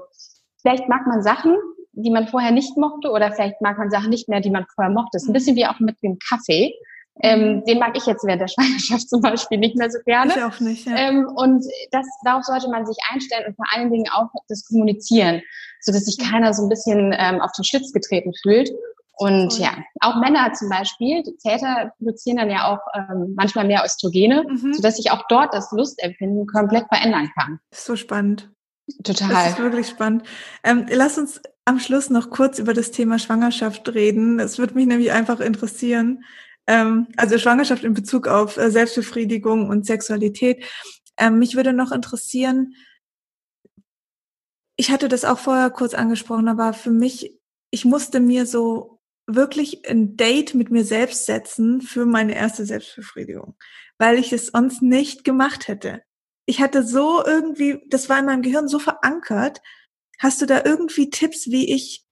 [0.61, 1.57] vielleicht mag man Sachen,
[1.93, 4.93] die man vorher nicht mochte, oder vielleicht mag man Sachen nicht mehr, die man vorher
[4.93, 5.11] mochte.
[5.13, 6.75] Das ist ein bisschen wie auch mit dem Kaffee.
[7.22, 7.64] Ähm, mhm.
[7.64, 10.33] den mag ich jetzt während der Schwangerschaft zum Beispiel nicht mehr so gerne.
[10.37, 10.96] Ich auch nicht, ja.
[10.96, 15.42] Ähm, und das, darauf sollte man sich einstellen und vor allen Dingen auch das Kommunizieren,
[15.81, 18.70] so dass sich keiner so ein bisschen ähm, auf den Schlitz getreten fühlt.
[19.16, 23.85] Und ja, auch Männer zum Beispiel, die Väter produzieren dann ja auch ähm, manchmal mehr
[23.85, 24.74] Östrogene, mhm.
[24.74, 27.61] sodass sich auch dort das Lustempfinden komplett verändern kann.
[27.72, 28.50] so spannend.
[29.03, 29.29] Total.
[29.29, 30.24] Das ist wirklich spannend.
[30.62, 34.38] Ähm, lass uns am Schluss noch kurz über das Thema Schwangerschaft reden.
[34.40, 36.24] Es würde mich nämlich einfach interessieren.
[36.66, 40.64] Ähm, also Schwangerschaft in Bezug auf äh, Selbstbefriedigung und Sexualität.
[41.16, 42.74] Ähm, mich würde noch interessieren,
[44.77, 47.38] ich hatte das auch vorher kurz angesprochen, aber für mich,
[47.70, 53.55] ich musste mir so wirklich ein Date mit mir selbst setzen für meine erste Selbstbefriedigung,
[53.98, 56.03] weil ich es sonst nicht gemacht hätte.
[56.46, 59.62] Ich hatte so irgendwie, das war in meinem Gehirn so verankert.
[60.18, 62.05] Hast du da irgendwie Tipps, wie ich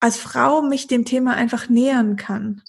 [0.00, 2.62] als Frau mich dem Thema einfach nähern kann?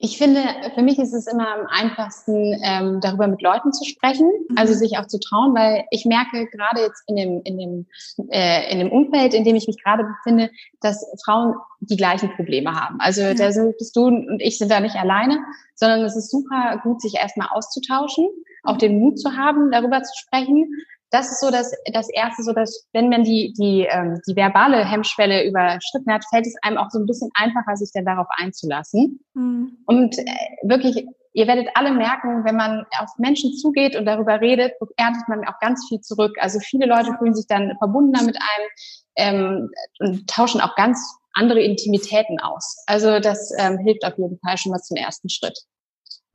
[0.00, 0.40] Ich finde,
[0.76, 4.56] für mich ist es immer am einfachsten, ähm, darüber mit Leuten zu sprechen, mhm.
[4.56, 7.86] also sich auch zu trauen, weil ich merke gerade jetzt in dem, in dem,
[8.30, 12.74] äh, in dem Umfeld, in dem ich mich gerade befinde, dass Frauen die gleichen Probleme
[12.74, 13.00] haben.
[13.00, 13.34] Also ja.
[13.34, 15.40] da sind, bist du und ich sind da nicht alleine,
[15.74, 18.28] sondern es ist super gut, sich erstmal auszutauschen,
[18.62, 20.70] auch den Mut zu haben, darüber zu sprechen
[21.10, 24.84] das ist so das, das erste, so dass, wenn man die, die, ähm, die verbale
[24.84, 29.20] Hemmschwelle überschritten hat, fällt es einem auch so ein bisschen einfacher, sich dann darauf einzulassen.
[29.34, 29.78] Mhm.
[29.86, 30.24] Und äh,
[30.62, 35.46] wirklich, ihr werdet alle merken, wenn man auf Menschen zugeht und darüber redet, erntet man
[35.46, 36.36] auch ganz viel zurück.
[36.40, 38.68] Also viele Leute fühlen sich dann verbundener mit einem
[39.16, 41.00] ähm, und tauschen auch ganz
[41.32, 42.82] andere Intimitäten aus.
[42.86, 45.58] Also das ähm, hilft auf jeden Fall schon mal zum ersten Schritt.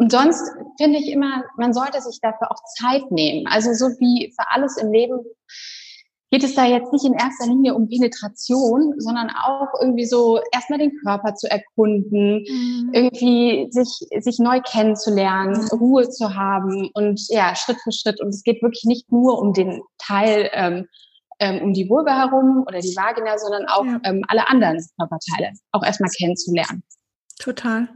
[0.03, 0.43] Und sonst
[0.77, 3.47] finde ich immer, man sollte sich dafür auch Zeit nehmen.
[3.47, 5.17] Also so wie für alles im Leben
[6.29, 10.79] geht es da jetzt nicht in erster Linie um Penetration, sondern auch irgendwie so erstmal
[10.79, 12.89] den Körper zu erkunden, mhm.
[12.91, 15.77] irgendwie sich, sich neu kennenzulernen, mhm.
[15.77, 18.19] Ruhe zu haben und ja, Schritt für Schritt.
[18.19, 20.85] Und es geht wirklich nicht nur um den Teil, ähm,
[21.39, 24.01] ähm, um die Vulva herum oder die Vagina, sondern auch ja.
[24.03, 26.83] ähm, alle anderen Körperteile auch erstmal kennenzulernen.
[27.39, 27.89] Total.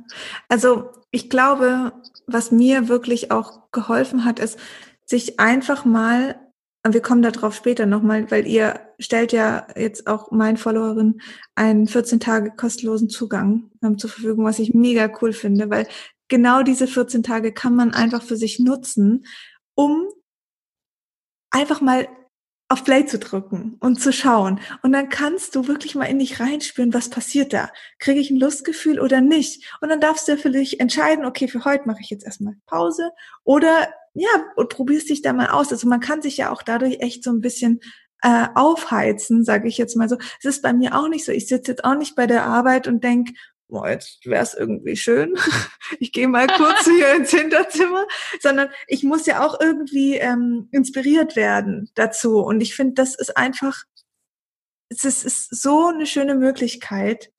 [0.49, 1.93] Also ich glaube,
[2.25, 4.59] was mir wirklich auch geholfen hat, ist,
[5.05, 6.39] sich einfach mal,
[6.85, 11.21] und wir kommen darauf später nochmal, weil ihr stellt ja jetzt auch meinen Followerinnen
[11.55, 15.87] einen 14 Tage kostenlosen Zugang ähm, zur Verfügung, was ich mega cool finde, weil
[16.27, 19.25] genau diese 14 Tage kann man einfach für sich nutzen,
[19.75, 20.07] um
[21.51, 22.07] einfach mal
[22.69, 24.59] auf Play zu drücken und zu schauen.
[24.81, 27.69] Und dann kannst du wirklich mal in dich reinspüren, was passiert da?
[27.99, 29.73] Kriege ich ein Lustgefühl oder nicht?
[29.81, 33.11] Und dann darfst du für dich entscheiden, okay, für heute mache ich jetzt erstmal Pause
[33.43, 35.71] oder ja, und probierst dich da mal aus.
[35.71, 37.79] Also man kann sich ja auch dadurch echt so ein bisschen
[38.23, 40.17] äh, aufheizen, sage ich jetzt mal so.
[40.39, 41.31] Es ist bei mir auch nicht so.
[41.31, 43.29] Ich sitze jetzt auch nicht bei der Arbeit und denk
[43.67, 45.35] boah, jetzt wäre es irgendwie schön.
[45.99, 48.05] ich gehe mal kurz hier ins Hinterzimmer,
[48.39, 52.39] sondern ich muss ja auch irgendwie ähm, inspiriert werden dazu.
[52.39, 53.83] Und ich finde, das ist einfach,
[54.89, 57.31] es ist, ist so eine schöne Möglichkeit,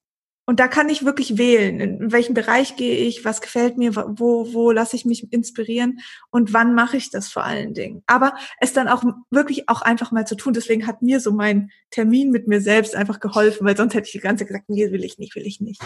[0.49, 4.55] und da kann ich wirklich wählen, in welchem Bereich gehe ich, was gefällt mir, wo,
[4.55, 5.99] wo lasse ich mich inspirieren
[6.31, 8.03] und wann mache ich das vor allen Dingen.
[8.07, 10.55] Aber es dann auch wirklich auch einfach mal zu tun.
[10.55, 14.13] Deswegen hat mir so mein Termin mit mir selbst einfach geholfen, weil sonst hätte ich
[14.13, 15.83] die ganze Zeit gesagt, nee, will ich nicht, will ich nicht.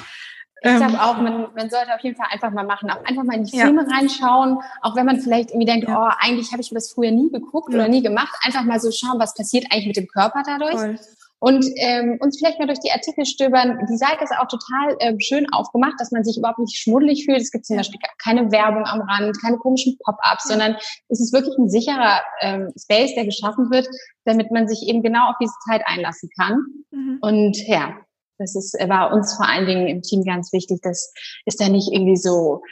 [0.60, 3.24] Ich glaube ähm, auch, man, man sollte auf jeden Fall einfach mal machen, auch einfach
[3.24, 3.96] mal in die Filme ja.
[3.96, 6.00] reinschauen, auch wenn man vielleicht irgendwie denkt, ja.
[6.00, 7.80] oh, eigentlich habe ich mir das früher nie geguckt ja.
[7.80, 10.74] oder nie gemacht, einfach mal so schauen, was passiert eigentlich mit dem Körper dadurch.
[10.74, 10.98] Voll
[11.42, 13.76] und ähm, uns vielleicht mal durch die Artikel stöbern.
[13.90, 17.40] Die Seite ist auch total ähm, schön aufgemacht, dass man sich überhaupt nicht schmuddelig fühlt.
[17.40, 20.76] Es gibt zum Beispiel keine Werbung am Rand, keine komischen Pop-ups, sondern
[21.08, 23.88] es ist wirklich ein sicherer ähm, Space, der geschaffen wird,
[24.24, 26.64] damit man sich eben genau auf diese Zeit einlassen kann.
[26.92, 27.18] Mhm.
[27.20, 27.92] Und ja,
[28.38, 30.78] das ist, war uns vor allen Dingen im Team ganz wichtig.
[30.84, 31.12] Das
[31.44, 32.62] ist da nicht irgendwie so,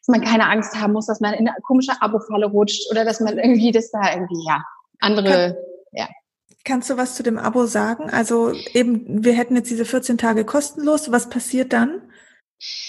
[0.00, 3.20] dass man keine Angst haben muss, dass man in eine komische Abo-Falle rutscht oder dass
[3.20, 4.64] man irgendwie das da irgendwie, ja,
[4.98, 5.58] andere,
[5.92, 6.08] ja.
[6.68, 8.10] Kannst du was zu dem Abo sagen?
[8.10, 11.10] Also eben, wir hätten jetzt diese 14 Tage kostenlos.
[11.10, 12.02] Was passiert dann?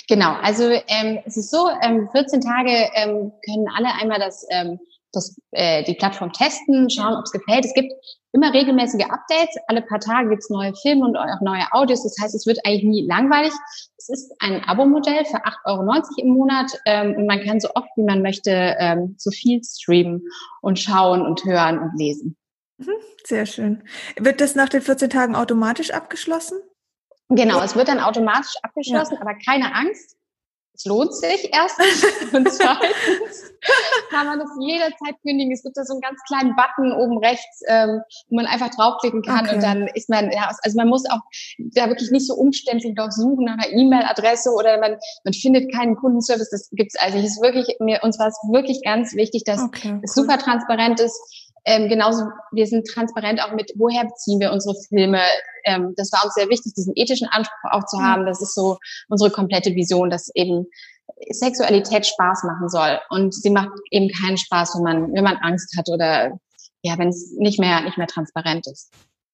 [0.10, 4.80] Genau, also ähm, es ist so, ähm, 14 Tage ähm, können alle einmal das, ähm,
[5.14, 7.64] das, äh, die Plattform testen, schauen, ob es gefällt.
[7.64, 7.94] Es gibt
[8.34, 9.56] immer regelmäßige Updates.
[9.68, 12.04] Alle paar Tage gibt's neue Filme und auch neue Audios.
[12.04, 13.54] Das heißt, es wird eigentlich nie langweilig.
[13.96, 17.88] Es ist ein Abo-Modell für 8,90 Euro im Monat ähm, und man kann so oft,
[17.96, 20.28] wie man möchte, ähm, so viel streamen
[20.62, 22.36] und schauen und hören und lesen.
[22.80, 23.84] Mhm, sehr schön.
[24.18, 26.60] Wird das nach den 14 Tagen automatisch abgeschlossen?
[27.28, 29.22] Genau, es wird dann automatisch abgeschlossen, ja.
[29.22, 30.16] aber keine Angst.
[30.74, 33.52] Es lohnt sich erstens und zweitens
[34.12, 35.52] kann man das jederzeit kündigen.
[35.52, 39.22] Es gibt da so einen ganz kleinen Button oben rechts, ähm, wo man einfach draufklicken
[39.22, 39.56] kann okay.
[39.56, 41.20] und dann ist man, ja, also man muss auch
[41.76, 45.98] da wirklich nicht so umständlich noch suchen nach einer E-Mail-Adresse oder man, man findet keinen
[45.98, 46.50] Kundenservice.
[46.50, 47.18] Das gibt's also.
[47.18, 51.02] Es ist wirklich, mir, uns war es wirklich ganz wichtig, dass okay, es super transparent
[51.02, 51.20] ist
[51.70, 55.22] ähm, genauso, wir sind transparent auch mit, woher beziehen wir unsere Filme.
[55.66, 58.04] Ähm, das war uns sehr wichtig, diesen ethischen Anspruch auch zu mhm.
[58.04, 58.26] haben.
[58.26, 60.66] Das ist so unsere komplette Vision, dass eben
[61.30, 63.00] Sexualität Spaß machen soll.
[63.12, 66.40] Und sie macht eben keinen Spaß, wenn man, wenn man Angst hat oder
[66.82, 68.92] ja, wenn es nicht mehr, nicht mehr transparent ist.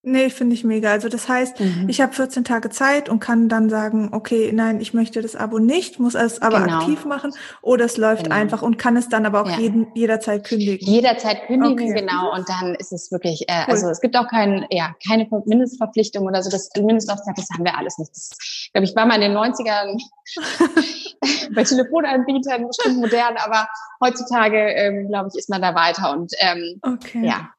[0.08, 0.91] Nee, finde ich mega.
[0.91, 1.89] Also das heißt, mhm.
[1.89, 5.58] ich habe 14 Tage Zeit und kann dann sagen, okay, nein, ich möchte das Abo
[5.58, 6.78] nicht, muss es aber genau.
[6.78, 8.36] aktiv machen oder es läuft genau.
[8.36, 9.58] einfach und kann es dann aber auch ja.
[9.58, 10.88] jeden, jederzeit kündigen.
[10.88, 12.02] Jederzeit kündigen, okay.
[12.02, 12.32] genau.
[12.36, 13.74] Und dann ist es wirklich, äh, cool.
[13.74, 16.52] also es gibt auch kein, ja, keine Mindestverpflichtung oder so.
[16.52, 18.12] Das Mindestauftrag, das haben wir alles nicht.
[18.12, 18.30] Das,
[18.74, 20.00] glaube ich, war mal in den 90ern
[21.56, 23.68] bei Telefonanbietern bestimmt modern, aber
[24.04, 27.26] heutzutage, ähm, glaube ich, ist man da weiter und ähm, okay.
[27.26, 27.50] ja.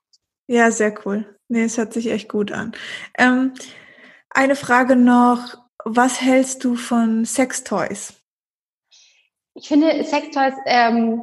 [0.46, 1.24] Ja, sehr cool.
[1.48, 2.72] Nee, es hört sich echt gut an.
[3.18, 3.52] Ähm,
[4.30, 5.56] eine Frage noch.
[5.84, 8.14] Was hältst du von Sextoys?
[9.54, 11.22] Ich finde Sextoys ähm,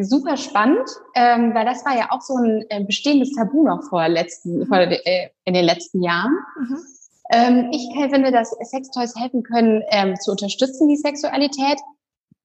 [0.00, 4.06] super spannend, ähm, weil das war ja auch so ein äh, bestehendes Tabu noch vor
[4.08, 4.66] letzten, mhm.
[4.66, 6.36] vor, äh, in den letzten Jahren.
[6.58, 6.78] Mhm.
[7.30, 11.80] Ähm, ich finde, dass Sextoys helfen können, ähm, zu unterstützen, die Sexualität.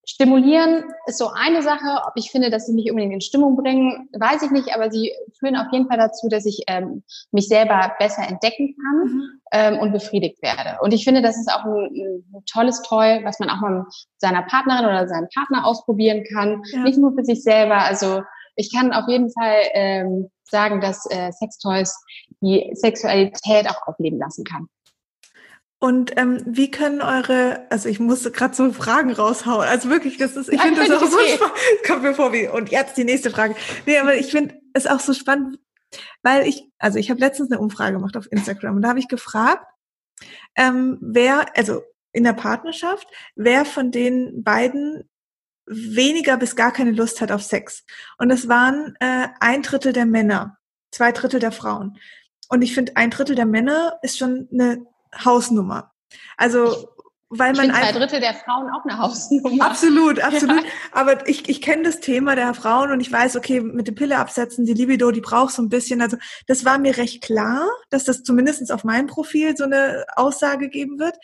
[0.09, 2.01] Stimulieren ist so eine Sache.
[2.07, 5.11] Ob ich finde, dass sie mich unbedingt in Stimmung bringen, weiß ich nicht, aber sie
[5.37, 9.41] führen auf jeden Fall dazu, dass ich ähm, mich selber besser entdecken kann mhm.
[9.51, 10.77] ähm, und befriedigt werde.
[10.81, 13.87] Und ich finde, das ist auch ein, ein, tolles Toy, was man auch mal mit
[14.17, 16.63] seiner Partnerin oder seinem Partner ausprobieren kann.
[16.71, 16.83] Ja.
[16.83, 17.79] Nicht nur für sich selber.
[17.79, 18.21] Also
[18.55, 21.93] ich kann auf jeden Fall ähm, sagen, dass äh, Sextoys
[22.39, 24.69] die Sexualität auch aufleben lassen kann.
[25.79, 29.67] Und ähm, wie können eure, also ich musste gerade so Fragen raushauen.
[29.67, 31.55] Also wirklich, das ist, ich finde das auch so spannend.
[31.85, 33.55] Kommt mir vor wie, und jetzt die nächste Frage.
[33.85, 35.59] Nee, aber ich finde es auch so spannend,
[36.23, 39.07] weil ich, also ich habe letztens eine Umfrage gemacht auf Instagram und da habe ich
[39.07, 39.65] gefragt,
[40.55, 45.07] ähm, wer, also in der Partnerschaft, wer von den beiden
[45.67, 47.83] weniger bis gar keine Lust hat auf Sex.
[48.17, 50.57] Und es waren äh, ein Drittel der Männer,
[50.91, 51.99] zwei Drittel der Frauen.
[52.49, 54.85] Und ich finde, ein Drittel der Männer ist schon eine
[55.23, 55.91] Hausnummer.
[56.37, 56.89] Also
[57.29, 59.65] weil man zwei Drittel der Frauen auch eine Hausnummer.
[59.65, 60.63] Absolut, absolut.
[60.63, 60.69] Ja.
[60.93, 64.17] Aber ich, ich kenne das Thema der Frauen und ich weiß, okay, mit dem Pille
[64.17, 66.01] absetzen, die Libido, die braucht so ein bisschen.
[66.01, 66.17] Also
[66.47, 70.99] das war mir recht klar, dass das zumindest auf meinem Profil so eine Aussage geben
[70.99, 71.17] wird.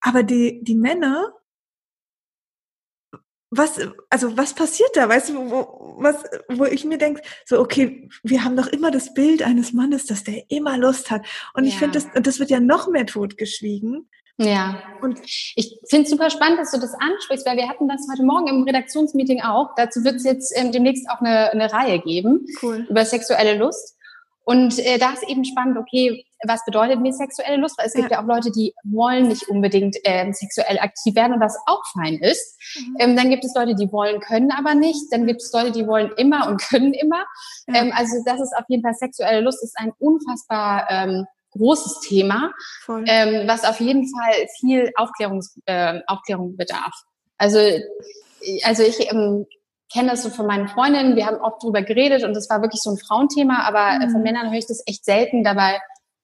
[0.00, 1.32] Aber die, die Männer,
[3.50, 3.80] was,
[4.10, 5.08] also was passiert da?
[5.08, 6.16] Weißt du, wo, was,
[6.48, 10.24] wo ich mir denke, so, okay, wir haben doch immer das Bild eines Mannes, dass
[10.24, 11.26] der immer Lust hat.
[11.54, 11.70] Und ja.
[11.70, 14.08] ich finde, das, das wird ja noch mehr totgeschwiegen.
[14.36, 14.80] Ja.
[15.02, 18.22] Und ich finde es super spannend, dass du das ansprichst, weil wir hatten das heute
[18.22, 19.70] Morgen im Redaktionsmeeting auch.
[19.76, 22.86] Dazu wird es jetzt ähm, demnächst auch eine, eine Reihe geben cool.
[22.88, 23.96] über sexuelle Lust.
[24.44, 27.78] Und äh, da ist eben spannend, okay, was bedeutet mir sexuelle Lust?
[27.78, 31.34] Weil es gibt ja, ja auch Leute, die wollen nicht unbedingt ähm, sexuell aktiv werden
[31.34, 32.58] und was auch fein ist.
[32.76, 32.96] Mhm.
[32.98, 35.12] Ähm, dann gibt es Leute, die wollen, können aber nicht.
[35.12, 37.24] Dann gibt es Leute, die wollen immer und können immer.
[37.66, 37.82] Ja.
[37.82, 42.52] Ähm, also das ist auf jeden Fall sexuelle Lust ist ein unfassbar ähm, großes Thema,
[43.06, 46.94] ähm, was auf jeden Fall viel Aufklärungs, äh, Aufklärung bedarf.
[47.38, 47.58] Also
[48.64, 49.46] also ich ähm,
[49.92, 52.82] kenne das so von meinen Freundinnen, wir haben oft drüber geredet und das war wirklich
[52.82, 54.10] so ein Frauenthema, aber mhm.
[54.10, 55.44] von Männern höre ich das echt selten.
[55.44, 55.80] Dabei,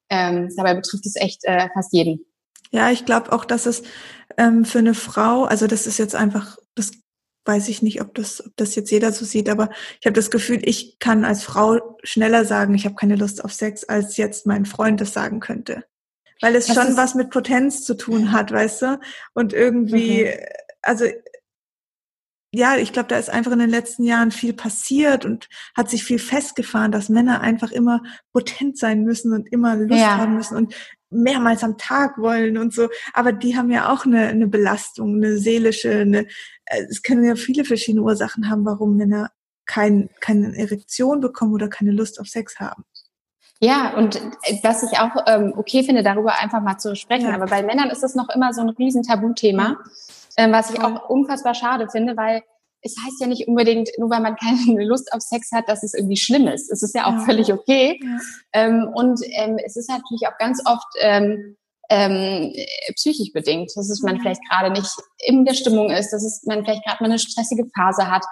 [0.09, 2.25] ähm, dabei betrifft es echt äh, fast jeden.
[2.71, 3.83] Ja, ich glaube auch, dass es
[4.37, 6.91] ähm, für eine Frau, also das ist jetzt einfach, das
[7.45, 10.31] weiß ich nicht, ob das, ob das jetzt jeder so sieht, aber ich habe das
[10.31, 14.47] Gefühl, ich kann als Frau schneller sagen, ich habe keine Lust auf Sex, als jetzt
[14.47, 15.83] mein Freund das sagen könnte.
[16.41, 18.99] Weil es das schon was mit Potenz zu tun hat, weißt du?
[19.33, 20.31] Und irgendwie, mhm.
[20.81, 21.05] also
[22.55, 26.03] ja, ich glaube, da ist einfach in den letzten Jahren viel passiert und hat sich
[26.03, 30.17] viel festgefahren, dass Männer einfach immer potent sein müssen und immer Lust ja.
[30.17, 30.73] haben müssen und
[31.09, 32.87] mehrmals am Tag wollen und so.
[33.13, 36.27] Aber die haben ja auch eine, eine Belastung, eine seelische, eine,
[36.65, 39.31] äh, es können ja viele verschiedene Ursachen haben, warum Männer
[39.65, 42.85] kein, keine Erektion bekommen oder keine Lust auf Sex haben.
[43.59, 47.27] Ja, und äh, was ich auch ähm, okay finde, darüber einfach mal zu sprechen.
[47.27, 47.35] Ja.
[47.35, 49.77] Aber bei Männern ist es noch immer so ein riesen Tabuthema.
[50.37, 50.45] Ja.
[50.45, 52.43] Ähm, was ich auch unfassbar schade finde, weil
[52.81, 54.35] es heißt ja nicht unbedingt, nur weil man
[54.67, 56.71] keine Lust auf Sex hat, dass es irgendwie schlimm ist.
[56.71, 57.25] Es ist ja auch ja.
[57.25, 57.99] völlig okay.
[58.03, 58.17] Ja.
[58.53, 61.57] Ähm, und ähm, es ist natürlich auch ganz oft ähm,
[61.89, 62.53] ähm,
[62.95, 66.63] psychisch bedingt, dass es man vielleicht gerade nicht in der Stimmung ist, dass es man
[66.63, 68.25] vielleicht gerade mal eine stressige Phase hat.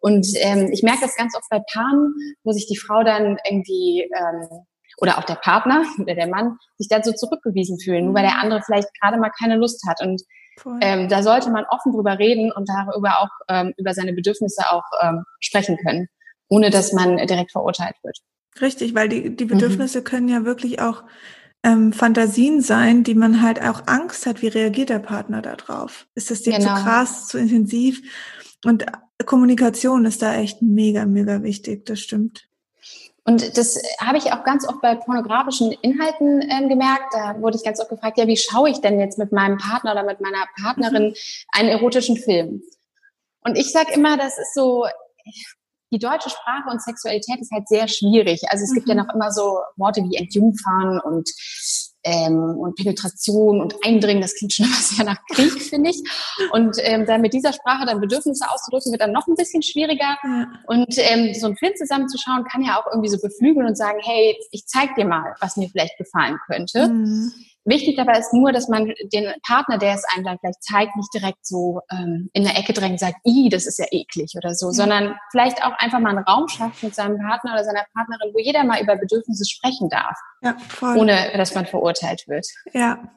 [0.00, 4.02] Und ähm, ich merke das ganz oft bei Paaren, wo sich die Frau dann irgendwie
[4.02, 4.48] ähm,
[5.00, 8.34] oder auch der Partner oder der Mann sich dann so zurückgewiesen fühlen, nur weil der
[8.34, 8.42] mhm.
[8.42, 10.00] andere vielleicht gerade mal keine Lust hat.
[10.02, 10.22] Und
[10.80, 14.84] ähm, da sollte man offen drüber reden und darüber auch ähm, über seine Bedürfnisse auch
[15.02, 16.08] ähm, sprechen können,
[16.48, 18.18] ohne dass man direkt verurteilt wird.
[18.60, 20.04] Richtig, weil die, die Bedürfnisse mhm.
[20.04, 21.04] können ja wirklich auch
[21.62, 26.06] ähm, Fantasien sein, die man halt auch Angst hat, wie reagiert der Partner darauf?
[26.14, 26.76] Ist das dir genau.
[26.76, 28.02] zu krass, zu intensiv?
[28.64, 28.86] Und
[29.24, 32.47] Kommunikation ist da echt mega, mega wichtig, das stimmt.
[33.28, 37.12] Und das habe ich auch ganz oft bei pornografischen Inhalten äh, gemerkt.
[37.12, 39.92] Da wurde ich ganz oft gefragt, ja, wie schaue ich denn jetzt mit meinem Partner
[39.92, 41.14] oder mit meiner Partnerin mhm.
[41.52, 42.62] einen erotischen Film?
[43.44, 44.86] Und ich sage immer, das ist so,
[45.92, 48.40] die deutsche Sprache und Sexualität ist halt sehr schwierig.
[48.48, 48.76] Also es mhm.
[48.76, 49.00] gibt ja mhm.
[49.00, 51.28] noch immer so Worte wie Entjungfern und
[52.08, 56.02] ähm, und Penetration und Eindringen, das klingt schon immer sehr nach Krieg, finde ich.
[56.52, 60.16] Und ähm, dann mit dieser Sprache dann Bedürfnisse auszudrücken, wird dann noch ein bisschen schwieriger.
[60.66, 64.36] Und ähm, so einen Film zusammenzuschauen, kann ja auch irgendwie so beflügeln und sagen, hey,
[64.50, 66.88] ich zeig dir mal, was mir vielleicht gefallen könnte.
[66.88, 67.32] Mhm.
[67.68, 71.12] Wichtig dabei ist nur, dass man den Partner, der es einem dann vielleicht zeigt, nicht
[71.12, 74.54] direkt so ähm, in der Ecke drängt und sagt, i, das ist ja eklig oder
[74.54, 74.72] so, ja.
[74.72, 78.38] sondern vielleicht auch einfach mal einen Raum schafft mit seinem Partner oder seiner Partnerin, wo
[78.38, 80.96] jeder mal über Bedürfnisse sprechen darf, ja, voll.
[80.96, 82.46] ohne dass man verurteilt wird.
[82.72, 83.12] Ja,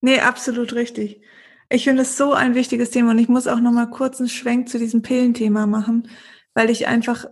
[0.00, 1.20] nee, absolut richtig.
[1.68, 4.30] Ich finde es so ein wichtiges Thema und ich muss auch noch mal kurz einen
[4.30, 6.08] Schwenk zu diesem Pillenthema machen,
[6.54, 7.26] weil ich einfach,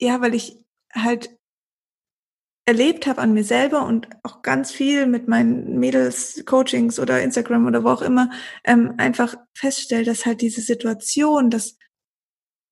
[0.00, 0.56] ja, weil ich
[0.92, 1.30] halt
[2.64, 7.66] erlebt habe an mir selber und auch ganz viel mit meinen Mädels Coachings oder Instagram
[7.66, 8.30] oder wo auch immer
[8.64, 11.76] ähm, einfach feststelle, dass halt diese Situation, dass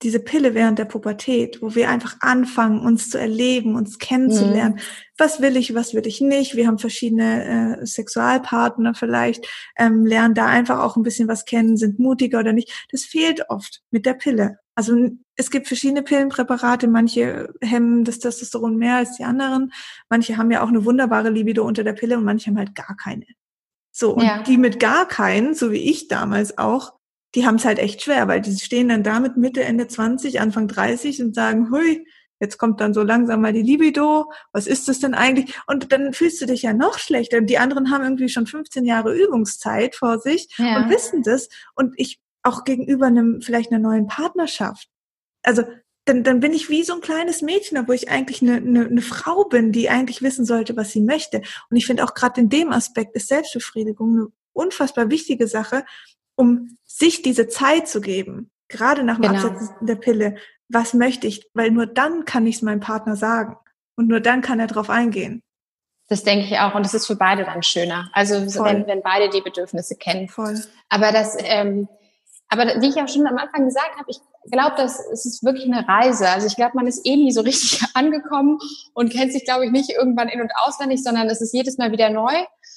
[0.02, 4.76] diese Pille während der Pubertät, wo wir einfach anfangen, uns zu erleben, uns kennenzulernen.
[4.76, 4.80] Mhm.
[5.18, 6.56] Was will ich, was will ich nicht?
[6.56, 11.76] Wir haben verschiedene äh, Sexualpartner vielleicht, ähm, lernen da einfach auch ein bisschen was kennen,
[11.76, 12.86] sind mutiger oder nicht.
[12.90, 14.59] Das fehlt oft mit der Pille.
[14.74, 14.96] Also
[15.36, 19.72] es gibt verschiedene Pillenpräparate, manche hemmen das Testosteron mehr als die anderen,
[20.08, 22.96] manche haben ja auch eine wunderbare Libido unter der Pille und manche haben halt gar
[22.96, 23.26] keine.
[23.92, 24.42] So, und ja.
[24.42, 26.94] die mit gar keinen, so wie ich damals auch,
[27.34, 30.68] die haben es halt echt schwer, weil die stehen dann damit Mitte, Ende 20, Anfang
[30.68, 32.06] 30 und sagen, hui,
[32.40, 35.54] jetzt kommt dann so langsam mal die Libido, was ist das denn eigentlich?
[35.66, 37.40] Und dann fühlst du dich ja noch schlechter.
[37.40, 40.78] Die anderen haben irgendwie schon 15 Jahre Übungszeit vor sich ja.
[40.78, 41.48] und wissen das.
[41.74, 44.88] Und ich auch gegenüber einem, vielleicht einer neuen Partnerschaft.
[45.42, 45.64] Also,
[46.06, 49.02] dann, dann bin ich wie so ein kleines Mädchen, obwohl ich eigentlich eine, eine, eine
[49.02, 51.42] Frau bin, die eigentlich wissen sollte, was sie möchte.
[51.70, 55.84] Und ich finde auch gerade in dem Aspekt ist Selbstbefriedigung eine unfassbar wichtige Sache,
[56.36, 59.46] um sich diese Zeit zu geben, gerade nach dem genau.
[59.46, 60.36] Absetzen der Pille,
[60.68, 63.56] was möchte ich, weil nur dann kann ich es meinem Partner sagen
[63.96, 65.42] und nur dann kann er darauf eingehen.
[66.08, 68.10] Das denke ich auch und das ist für beide dann schöner.
[68.12, 68.34] Also
[68.64, 70.28] wenn, wenn beide die Bedürfnisse kennen.
[70.28, 70.60] Voll.
[70.88, 71.88] Aber das, ähm,
[72.50, 74.18] aber wie ich auch schon am Anfang gesagt habe, ich
[74.50, 76.28] glaube, das es ist wirklich eine Reise.
[76.28, 78.58] Also ich glaube, man ist eh nie so richtig angekommen
[78.92, 81.92] und kennt sich, glaube ich, nicht irgendwann in- und auswendig, sondern es ist jedes Mal
[81.92, 82.32] wieder neu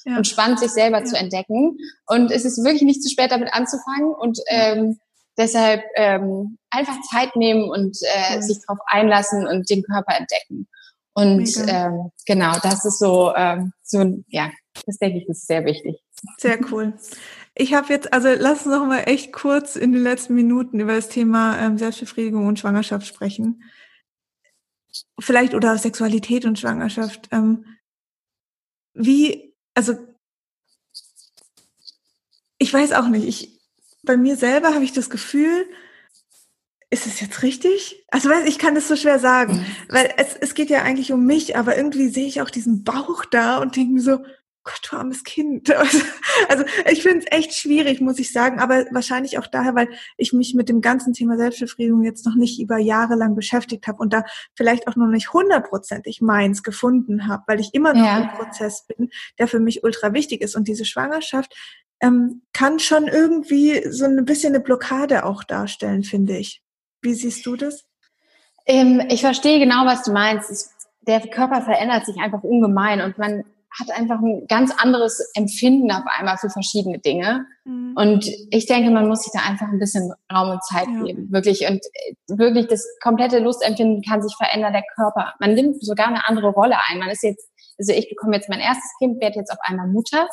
[0.05, 0.17] ja.
[0.17, 1.05] und spannend, sich selber ja.
[1.05, 1.77] zu entdecken.
[2.05, 4.13] Und es ist wirklich nicht zu spät, damit anzufangen.
[4.13, 4.99] Und ähm,
[5.37, 10.67] deshalb ähm, einfach Zeit nehmen und äh, sich darauf einlassen und den Körper entdecken.
[11.15, 14.51] Und ähm, genau, das ist so, ähm, so, ja,
[14.85, 16.02] das denke ich, ist sehr wichtig.
[16.37, 16.93] Sehr cool.
[17.55, 20.95] Ich habe jetzt, also lass uns noch mal echt kurz in den letzten Minuten über
[20.95, 23.63] das Thema ähm, Selbstbefriedigung und Schwangerschaft sprechen.
[25.19, 27.29] Vielleicht oder Sexualität und Schwangerschaft.
[27.31, 27.65] Ähm,
[28.93, 29.95] wie also
[32.57, 33.61] ich weiß auch nicht, ich,
[34.03, 35.67] bei mir selber habe ich das Gefühl,
[36.89, 38.05] ist es jetzt richtig?
[38.09, 41.25] Also weiß ich kann es so schwer sagen, weil es, es geht ja eigentlich um
[41.25, 44.19] mich, aber irgendwie sehe ich auch diesen Bauch da und denke mir so,
[44.63, 45.73] Gott, du armes Kind.
[46.49, 49.87] Also ich finde es echt schwierig, muss ich sagen, aber wahrscheinlich auch daher, weil
[50.17, 53.99] ich mich mit dem ganzen Thema Selbstbefriedigung jetzt noch nicht über Jahre lang beschäftigt habe
[53.99, 54.23] und da
[54.55, 58.17] vielleicht auch noch nicht hundertprozentig meins gefunden habe, weil ich immer noch ja.
[58.19, 60.55] im Prozess bin, der für mich ultra wichtig ist.
[60.55, 61.55] Und diese Schwangerschaft
[62.01, 66.61] ähm, kann schon irgendwie so ein bisschen eine Blockade auch darstellen, finde ich.
[67.01, 67.85] Wie siehst du das?
[68.65, 70.71] Ähm, ich verstehe genau, was du meinst.
[71.01, 73.43] Der Körper verändert sich einfach ungemein und man
[73.79, 77.45] hat einfach ein ganz anderes Empfinden auf einmal für verschiedene Dinge.
[77.65, 77.93] Mhm.
[77.95, 81.03] Und ich denke, man muss sich da einfach ein bisschen Raum und Zeit ja.
[81.03, 81.31] geben.
[81.31, 81.67] Wirklich.
[81.67, 85.33] Und äh, wirklich das komplette Lustempfinden kann sich verändern, der Körper.
[85.39, 86.99] Man nimmt sogar eine andere Rolle ein.
[86.99, 87.49] Man ist jetzt,
[87.79, 90.27] also ich bekomme jetzt mein erstes Kind, werde jetzt auf einmal Mutter.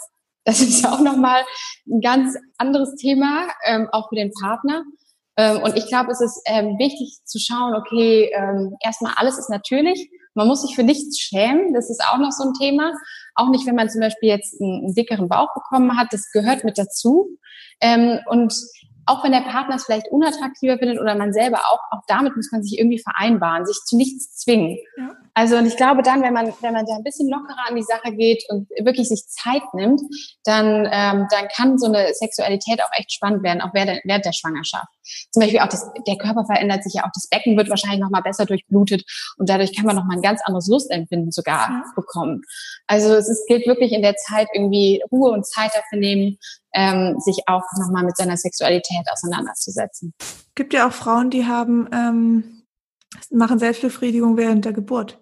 [0.44, 1.42] Das ist ja auch nochmal
[1.86, 4.82] ein ganz anderes Thema, ähm, auch für den Partner.
[5.36, 9.50] Ähm, und ich glaube, es ist ähm, wichtig zu schauen, okay, ähm, erstmal alles ist
[9.50, 10.10] natürlich.
[10.34, 11.74] Man muss sich für nichts schämen.
[11.74, 12.92] Das ist auch noch so ein Thema.
[13.34, 16.08] Auch nicht, wenn man zum Beispiel jetzt einen, dickeren Bauch bekommen hat.
[16.12, 17.38] Das gehört mit dazu.
[17.80, 18.54] Ähm, und
[19.06, 22.52] auch wenn der Partner es vielleicht unattraktiver findet oder man selber auch, auch damit muss
[22.52, 24.78] man sich irgendwie vereinbaren, sich zu nichts zwingen.
[24.96, 25.16] Ja.
[25.40, 27.82] Also und ich glaube dann, wenn man wenn man da ein bisschen lockerer an die
[27.82, 30.02] Sache geht und wirklich sich Zeit nimmt,
[30.44, 34.34] dann ähm, dann kann so eine Sexualität auch echt spannend werden, auch während, während der
[34.34, 34.88] Schwangerschaft.
[35.30, 38.10] Zum Beispiel auch das, der Körper verändert sich ja auch, das Becken wird wahrscheinlich noch
[38.10, 39.02] mal besser durchblutet
[39.38, 41.84] und dadurch kann man noch mal ein ganz anderes Lustempfinden sogar ja.
[41.96, 42.42] bekommen.
[42.86, 46.36] Also es ist, gilt wirklich in der Zeit irgendwie Ruhe und Zeit dafür nehmen,
[46.74, 50.12] ähm, sich auch noch mal mit seiner Sexualität auseinanderzusetzen.
[50.54, 52.60] Gibt ja auch Frauen, die haben ähm,
[53.30, 55.18] machen Selbstbefriedigung während der Geburt.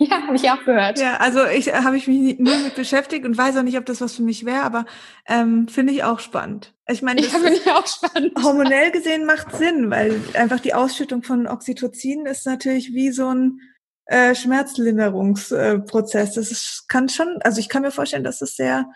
[0.08, 0.98] Ja, habe ich auch gehört.
[0.98, 3.84] Ja, also ich äh, habe ich mich nur mit beschäftigt und weiß auch nicht, ob
[3.84, 4.86] das was für mich wäre, aber
[5.28, 6.72] ähm, finde ich auch spannend.
[6.88, 8.32] Ich meine, ja, finde ich auch spannend.
[8.42, 13.60] Hormonell gesehen macht Sinn, weil einfach die Ausschüttung von Oxytocin ist natürlich wie so ein
[14.06, 16.32] äh, Schmerzlinderungsprozess.
[16.32, 18.86] das ist, kann schon, also ich kann mir vorstellen, dass das sehr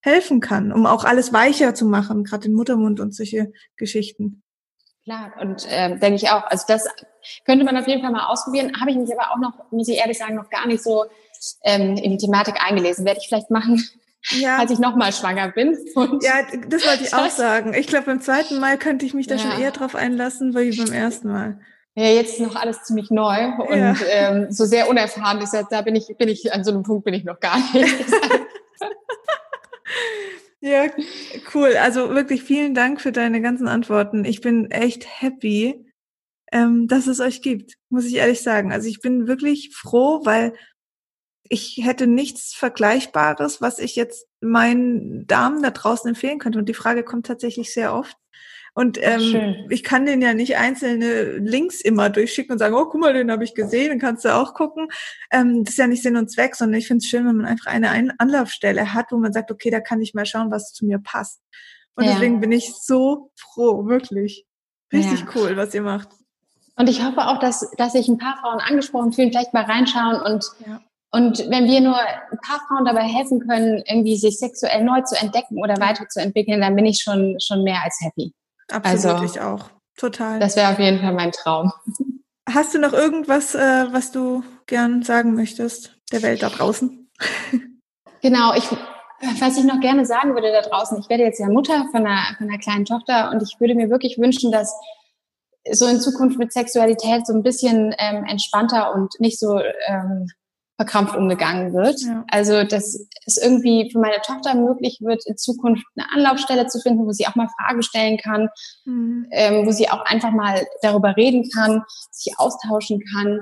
[0.00, 4.42] helfen kann, um auch alles weicher zu machen, gerade den Muttermund und solche Geschichten.
[5.04, 6.44] Klar, und äh, denke ich auch.
[6.44, 6.86] Also das
[7.44, 8.80] könnte man auf jeden Fall mal ausprobieren.
[8.80, 11.06] Habe ich mich aber auch noch, muss ich ehrlich sagen, noch gar nicht so
[11.64, 13.04] ähm, in die Thematik eingelesen.
[13.04, 13.82] Werde ich vielleicht machen,
[14.30, 14.58] ja.
[14.58, 15.76] als ich nochmal schwanger bin.
[15.96, 17.74] Und ja, das wollte ich auch sagen.
[17.74, 19.40] Ich glaube, beim zweiten Mal könnte ich mich da ja.
[19.40, 21.58] schon eher drauf einlassen, wie beim ersten Mal.
[21.94, 23.94] Ja, jetzt ist noch alles ziemlich neu und ja.
[24.08, 27.12] ähm, so sehr unerfahren ist, da bin ich, bin ich, an so einem Punkt bin
[27.12, 27.94] ich noch gar nicht.
[30.64, 30.86] Ja,
[31.54, 31.76] cool.
[31.76, 34.24] Also wirklich vielen Dank für deine ganzen Antworten.
[34.24, 35.84] Ich bin echt happy,
[36.52, 38.72] ähm, dass es euch gibt, muss ich ehrlich sagen.
[38.72, 40.54] Also ich bin wirklich froh, weil
[41.48, 46.58] ich hätte nichts Vergleichbares, was ich jetzt meinen Damen da draußen empfehlen könnte.
[46.60, 48.16] Und die Frage kommt tatsächlich sehr oft.
[48.74, 53.00] Und ähm, ich kann denen ja nicht einzelne Links immer durchschicken und sagen, oh, guck
[53.00, 54.88] mal, den habe ich gesehen, dann kannst du auch gucken.
[55.30, 57.46] Ähm, das ist ja nicht Sinn und Zweck, sondern ich finde es schön, wenn man
[57.46, 60.86] einfach eine Anlaufstelle hat, wo man sagt, okay, da kann ich mal schauen, was zu
[60.86, 61.42] mir passt.
[61.96, 62.12] Und ja.
[62.12, 64.46] deswegen bin ich so froh, wirklich.
[64.90, 65.26] Richtig ja.
[65.34, 66.08] cool, was ihr macht.
[66.76, 70.20] Und ich hoffe auch, dass, dass sich ein paar Frauen angesprochen fühlen, vielleicht mal reinschauen
[70.22, 70.80] und ja.
[71.14, 75.14] Und wenn wir nur ein paar Frauen dabei helfen können, irgendwie sich sexuell neu zu
[75.14, 78.32] entdecken oder weiterzuentwickeln, dann bin ich schon, schon mehr als happy.
[78.72, 79.70] Absolut, also, ich auch.
[79.96, 80.40] Total.
[80.40, 81.72] Das wäre auf jeden Fall mein Traum.
[82.48, 87.10] Hast du noch irgendwas, äh, was du gern sagen möchtest der Welt da draußen?
[88.24, 88.70] Genau, ich,
[89.40, 92.22] was ich noch gerne sagen würde da draußen, ich werde jetzt ja Mutter von einer,
[92.38, 94.72] von einer kleinen Tochter und ich würde mir wirklich wünschen, dass
[95.72, 99.58] so in Zukunft mit Sexualität so ein bisschen ähm, entspannter und nicht so
[99.88, 100.28] ähm,
[100.76, 102.00] verkrampft umgegangen wird.
[102.00, 102.24] Ja.
[102.28, 107.06] Also, dass es irgendwie für meine Tochter möglich wird, in Zukunft eine Anlaufstelle zu finden,
[107.06, 108.48] wo sie auch mal Fragen stellen kann,
[108.84, 109.26] mhm.
[109.30, 113.40] ähm, wo sie auch einfach mal darüber reden kann, sich austauschen kann,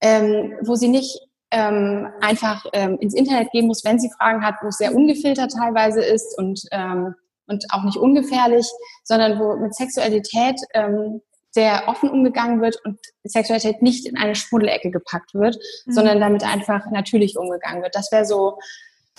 [0.00, 1.18] ähm, wo sie nicht
[1.50, 5.52] ähm, einfach ähm, ins Internet gehen muss, wenn sie Fragen hat, wo es sehr ungefiltert
[5.52, 7.14] teilweise ist und, ähm,
[7.46, 8.66] und auch nicht ungefährlich,
[9.02, 11.20] sondern wo mit Sexualität ähm,
[11.52, 15.92] sehr offen umgegangen wird und Sexualität nicht in eine Schmuddelecke gepackt wird, mhm.
[15.92, 17.94] sondern damit einfach natürlich umgegangen wird.
[17.94, 18.58] Das wäre so,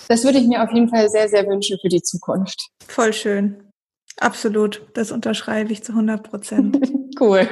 [0.08, 2.70] das würde ich mir auf jeden Fall sehr, sehr wünschen für die Zukunft.
[2.88, 3.72] Voll schön.
[4.18, 4.82] Absolut.
[4.94, 6.80] Das unterschreibe ich zu 100 Prozent.
[7.20, 7.48] cool.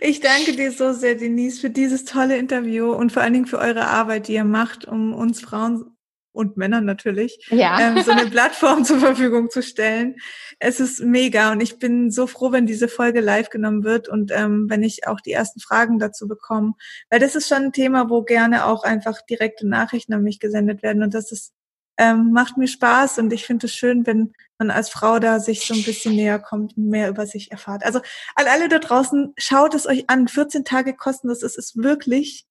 [0.00, 3.58] Ich danke dir so sehr, Denise, für dieses tolle Interview und vor allen Dingen für
[3.58, 5.96] eure Arbeit, die ihr macht, um uns Frauen
[6.32, 7.80] und Männern natürlich, ja.
[7.80, 10.16] ähm, so eine Plattform zur Verfügung zu stellen.
[10.58, 14.30] Es ist mega und ich bin so froh, wenn diese Folge live genommen wird und
[14.32, 16.74] ähm, wenn ich auch die ersten Fragen dazu bekomme.
[17.08, 20.82] Weil das ist schon ein Thema, wo gerne auch einfach direkte Nachrichten an mich gesendet
[20.82, 21.52] werden und das ist
[22.00, 25.66] ähm, macht mir Spaß und ich finde es schön, wenn man als Frau da sich
[25.66, 27.84] so ein bisschen näher kommt und mehr über sich erfahrt.
[27.84, 28.00] Also
[28.36, 30.26] an alle da draußen, schaut es euch an.
[30.26, 31.42] 14 Tage kostenlos.
[31.42, 32.46] Es ist wirklich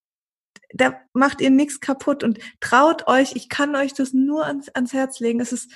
[0.73, 4.93] da macht ihr nichts kaputt und traut euch, ich kann euch das nur ans, ans
[4.93, 5.39] Herz legen.
[5.39, 5.71] Es ist,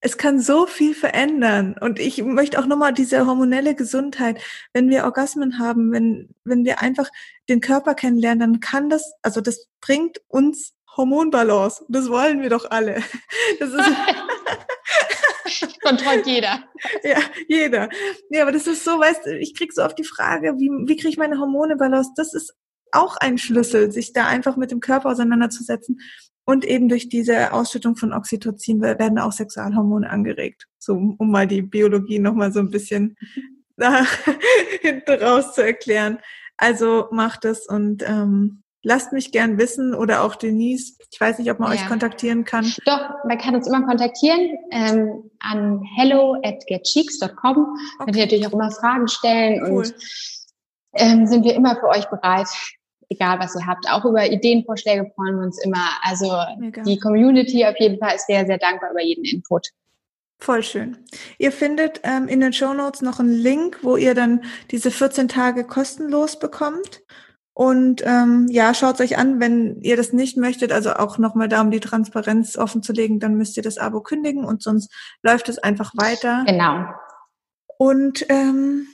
[0.00, 1.76] es kann so viel verändern.
[1.78, 4.40] Und ich möchte auch nochmal diese hormonelle Gesundheit,
[4.72, 7.10] wenn wir Orgasmen haben, wenn, wenn wir einfach
[7.48, 11.84] den Körper kennenlernen, dann kann das, also das bringt uns Hormonbalance.
[11.88, 13.02] Das wollen wir doch alle.
[13.58, 13.84] Das ist
[15.82, 16.62] Kontrollt jeder.
[17.02, 17.18] Ja,
[17.48, 17.88] jeder.
[18.30, 20.96] Ja, aber das ist so, weißt du, ich krieg so oft die Frage, wie, wie
[20.96, 22.10] kriege ich meine Hormone Balance?
[22.16, 22.54] Das ist
[22.92, 26.00] auch ein Schlüssel, sich da einfach mit dem Körper auseinanderzusetzen.
[26.44, 30.66] Und eben durch diese Ausschüttung von Oxytocin werden auch Sexualhormone angeregt.
[30.78, 33.16] So, um mal die Biologie nochmal so ein bisschen
[33.76, 34.04] da
[34.80, 36.18] hinten raus zu erklären.
[36.56, 40.96] Also macht es und ähm, lasst mich gern wissen oder auch Denise.
[41.10, 41.78] Ich weiß nicht, ob man ja.
[41.78, 42.70] euch kontaktieren kann.
[42.84, 47.56] Doch, man kann uns immer kontaktieren ähm, an hello at getcheeks.com.
[47.56, 48.04] Okay.
[48.04, 49.84] Könnt ihr natürlich auch immer Fragen stellen cool.
[49.84, 49.94] und
[50.94, 52.48] ähm, sind wir immer für euch bereit,
[53.10, 53.86] egal was ihr habt.
[53.90, 55.90] Auch über Ideenvorschläge freuen wir uns immer.
[56.02, 56.82] Also Mega.
[56.82, 59.68] die Community auf jeden Fall ist sehr, sehr dankbar über jeden Input.
[60.38, 60.96] Voll schön.
[61.36, 65.28] Ihr findet ähm, in den Show Notes noch einen Link, wo ihr dann diese 14
[65.28, 67.02] Tage kostenlos bekommt.
[67.52, 71.60] Und ähm, ja, schaut euch an, wenn ihr das nicht möchtet, also auch nochmal da,
[71.60, 74.90] um die Transparenz offen zu legen, dann müsst ihr das Abo kündigen und sonst
[75.22, 76.44] läuft es einfach weiter.
[76.46, 76.86] Genau.
[77.76, 78.86] Und ähm,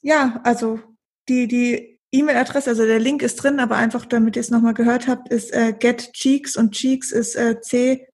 [0.00, 0.80] ja, also
[1.28, 5.08] die, die E-Mail-Adresse, also der Link ist drin, aber einfach damit ihr es nochmal gehört
[5.08, 8.08] habt, ist äh, getcheeks und Cheeks ist äh, c-h-e-e-x.com,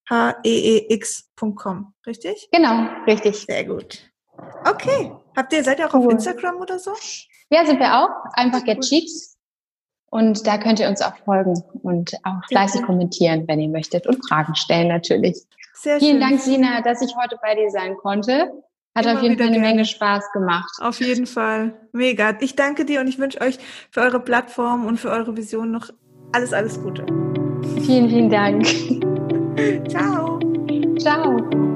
[2.07, 2.49] richtig?
[2.51, 3.37] Genau, richtig.
[3.47, 4.11] Sehr gut.
[4.69, 5.13] Okay.
[5.37, 6.07] Habt ihr, seid ihr auch cool.
[6.07, 6.93] auf Instagram oder so?
[7.51, 8.11] Ja, sind wir auch.
[8.33, 9.37] Einfach getcheeks.
[10.11, 14.27] Und da könnt ihr uns auch folgen und auch fleißig kommentieren, wenn ihr möchtet und
[14.27, 15.41] Fragen stellen natürlich.
[15.75, 16.21] Sehr Vielen schön.
[16.21, 18.51] Dank, Sina, dass ich heute bei dir sein konnte.
[18.95, 19.69] Hat Immer auf jeden Fall eine gerne.
[19.69, 20.71] Menge Spaß gemacht.
[20.81, 21.75] Auf jeden Fall.
[21.93, 22.37] Mega.
[22.41, 23.59] Ich danke dir und ich wünsche euch
[23.91, 25.91] für eure Plattform und für eure Vision noch
[26.33, 27.07] alles, alles Gute.
[27.83, 28.67] Vielen, vielen Dank.
[29.89, 30.41] Ciao.
[30.99, 31.70] Ciao.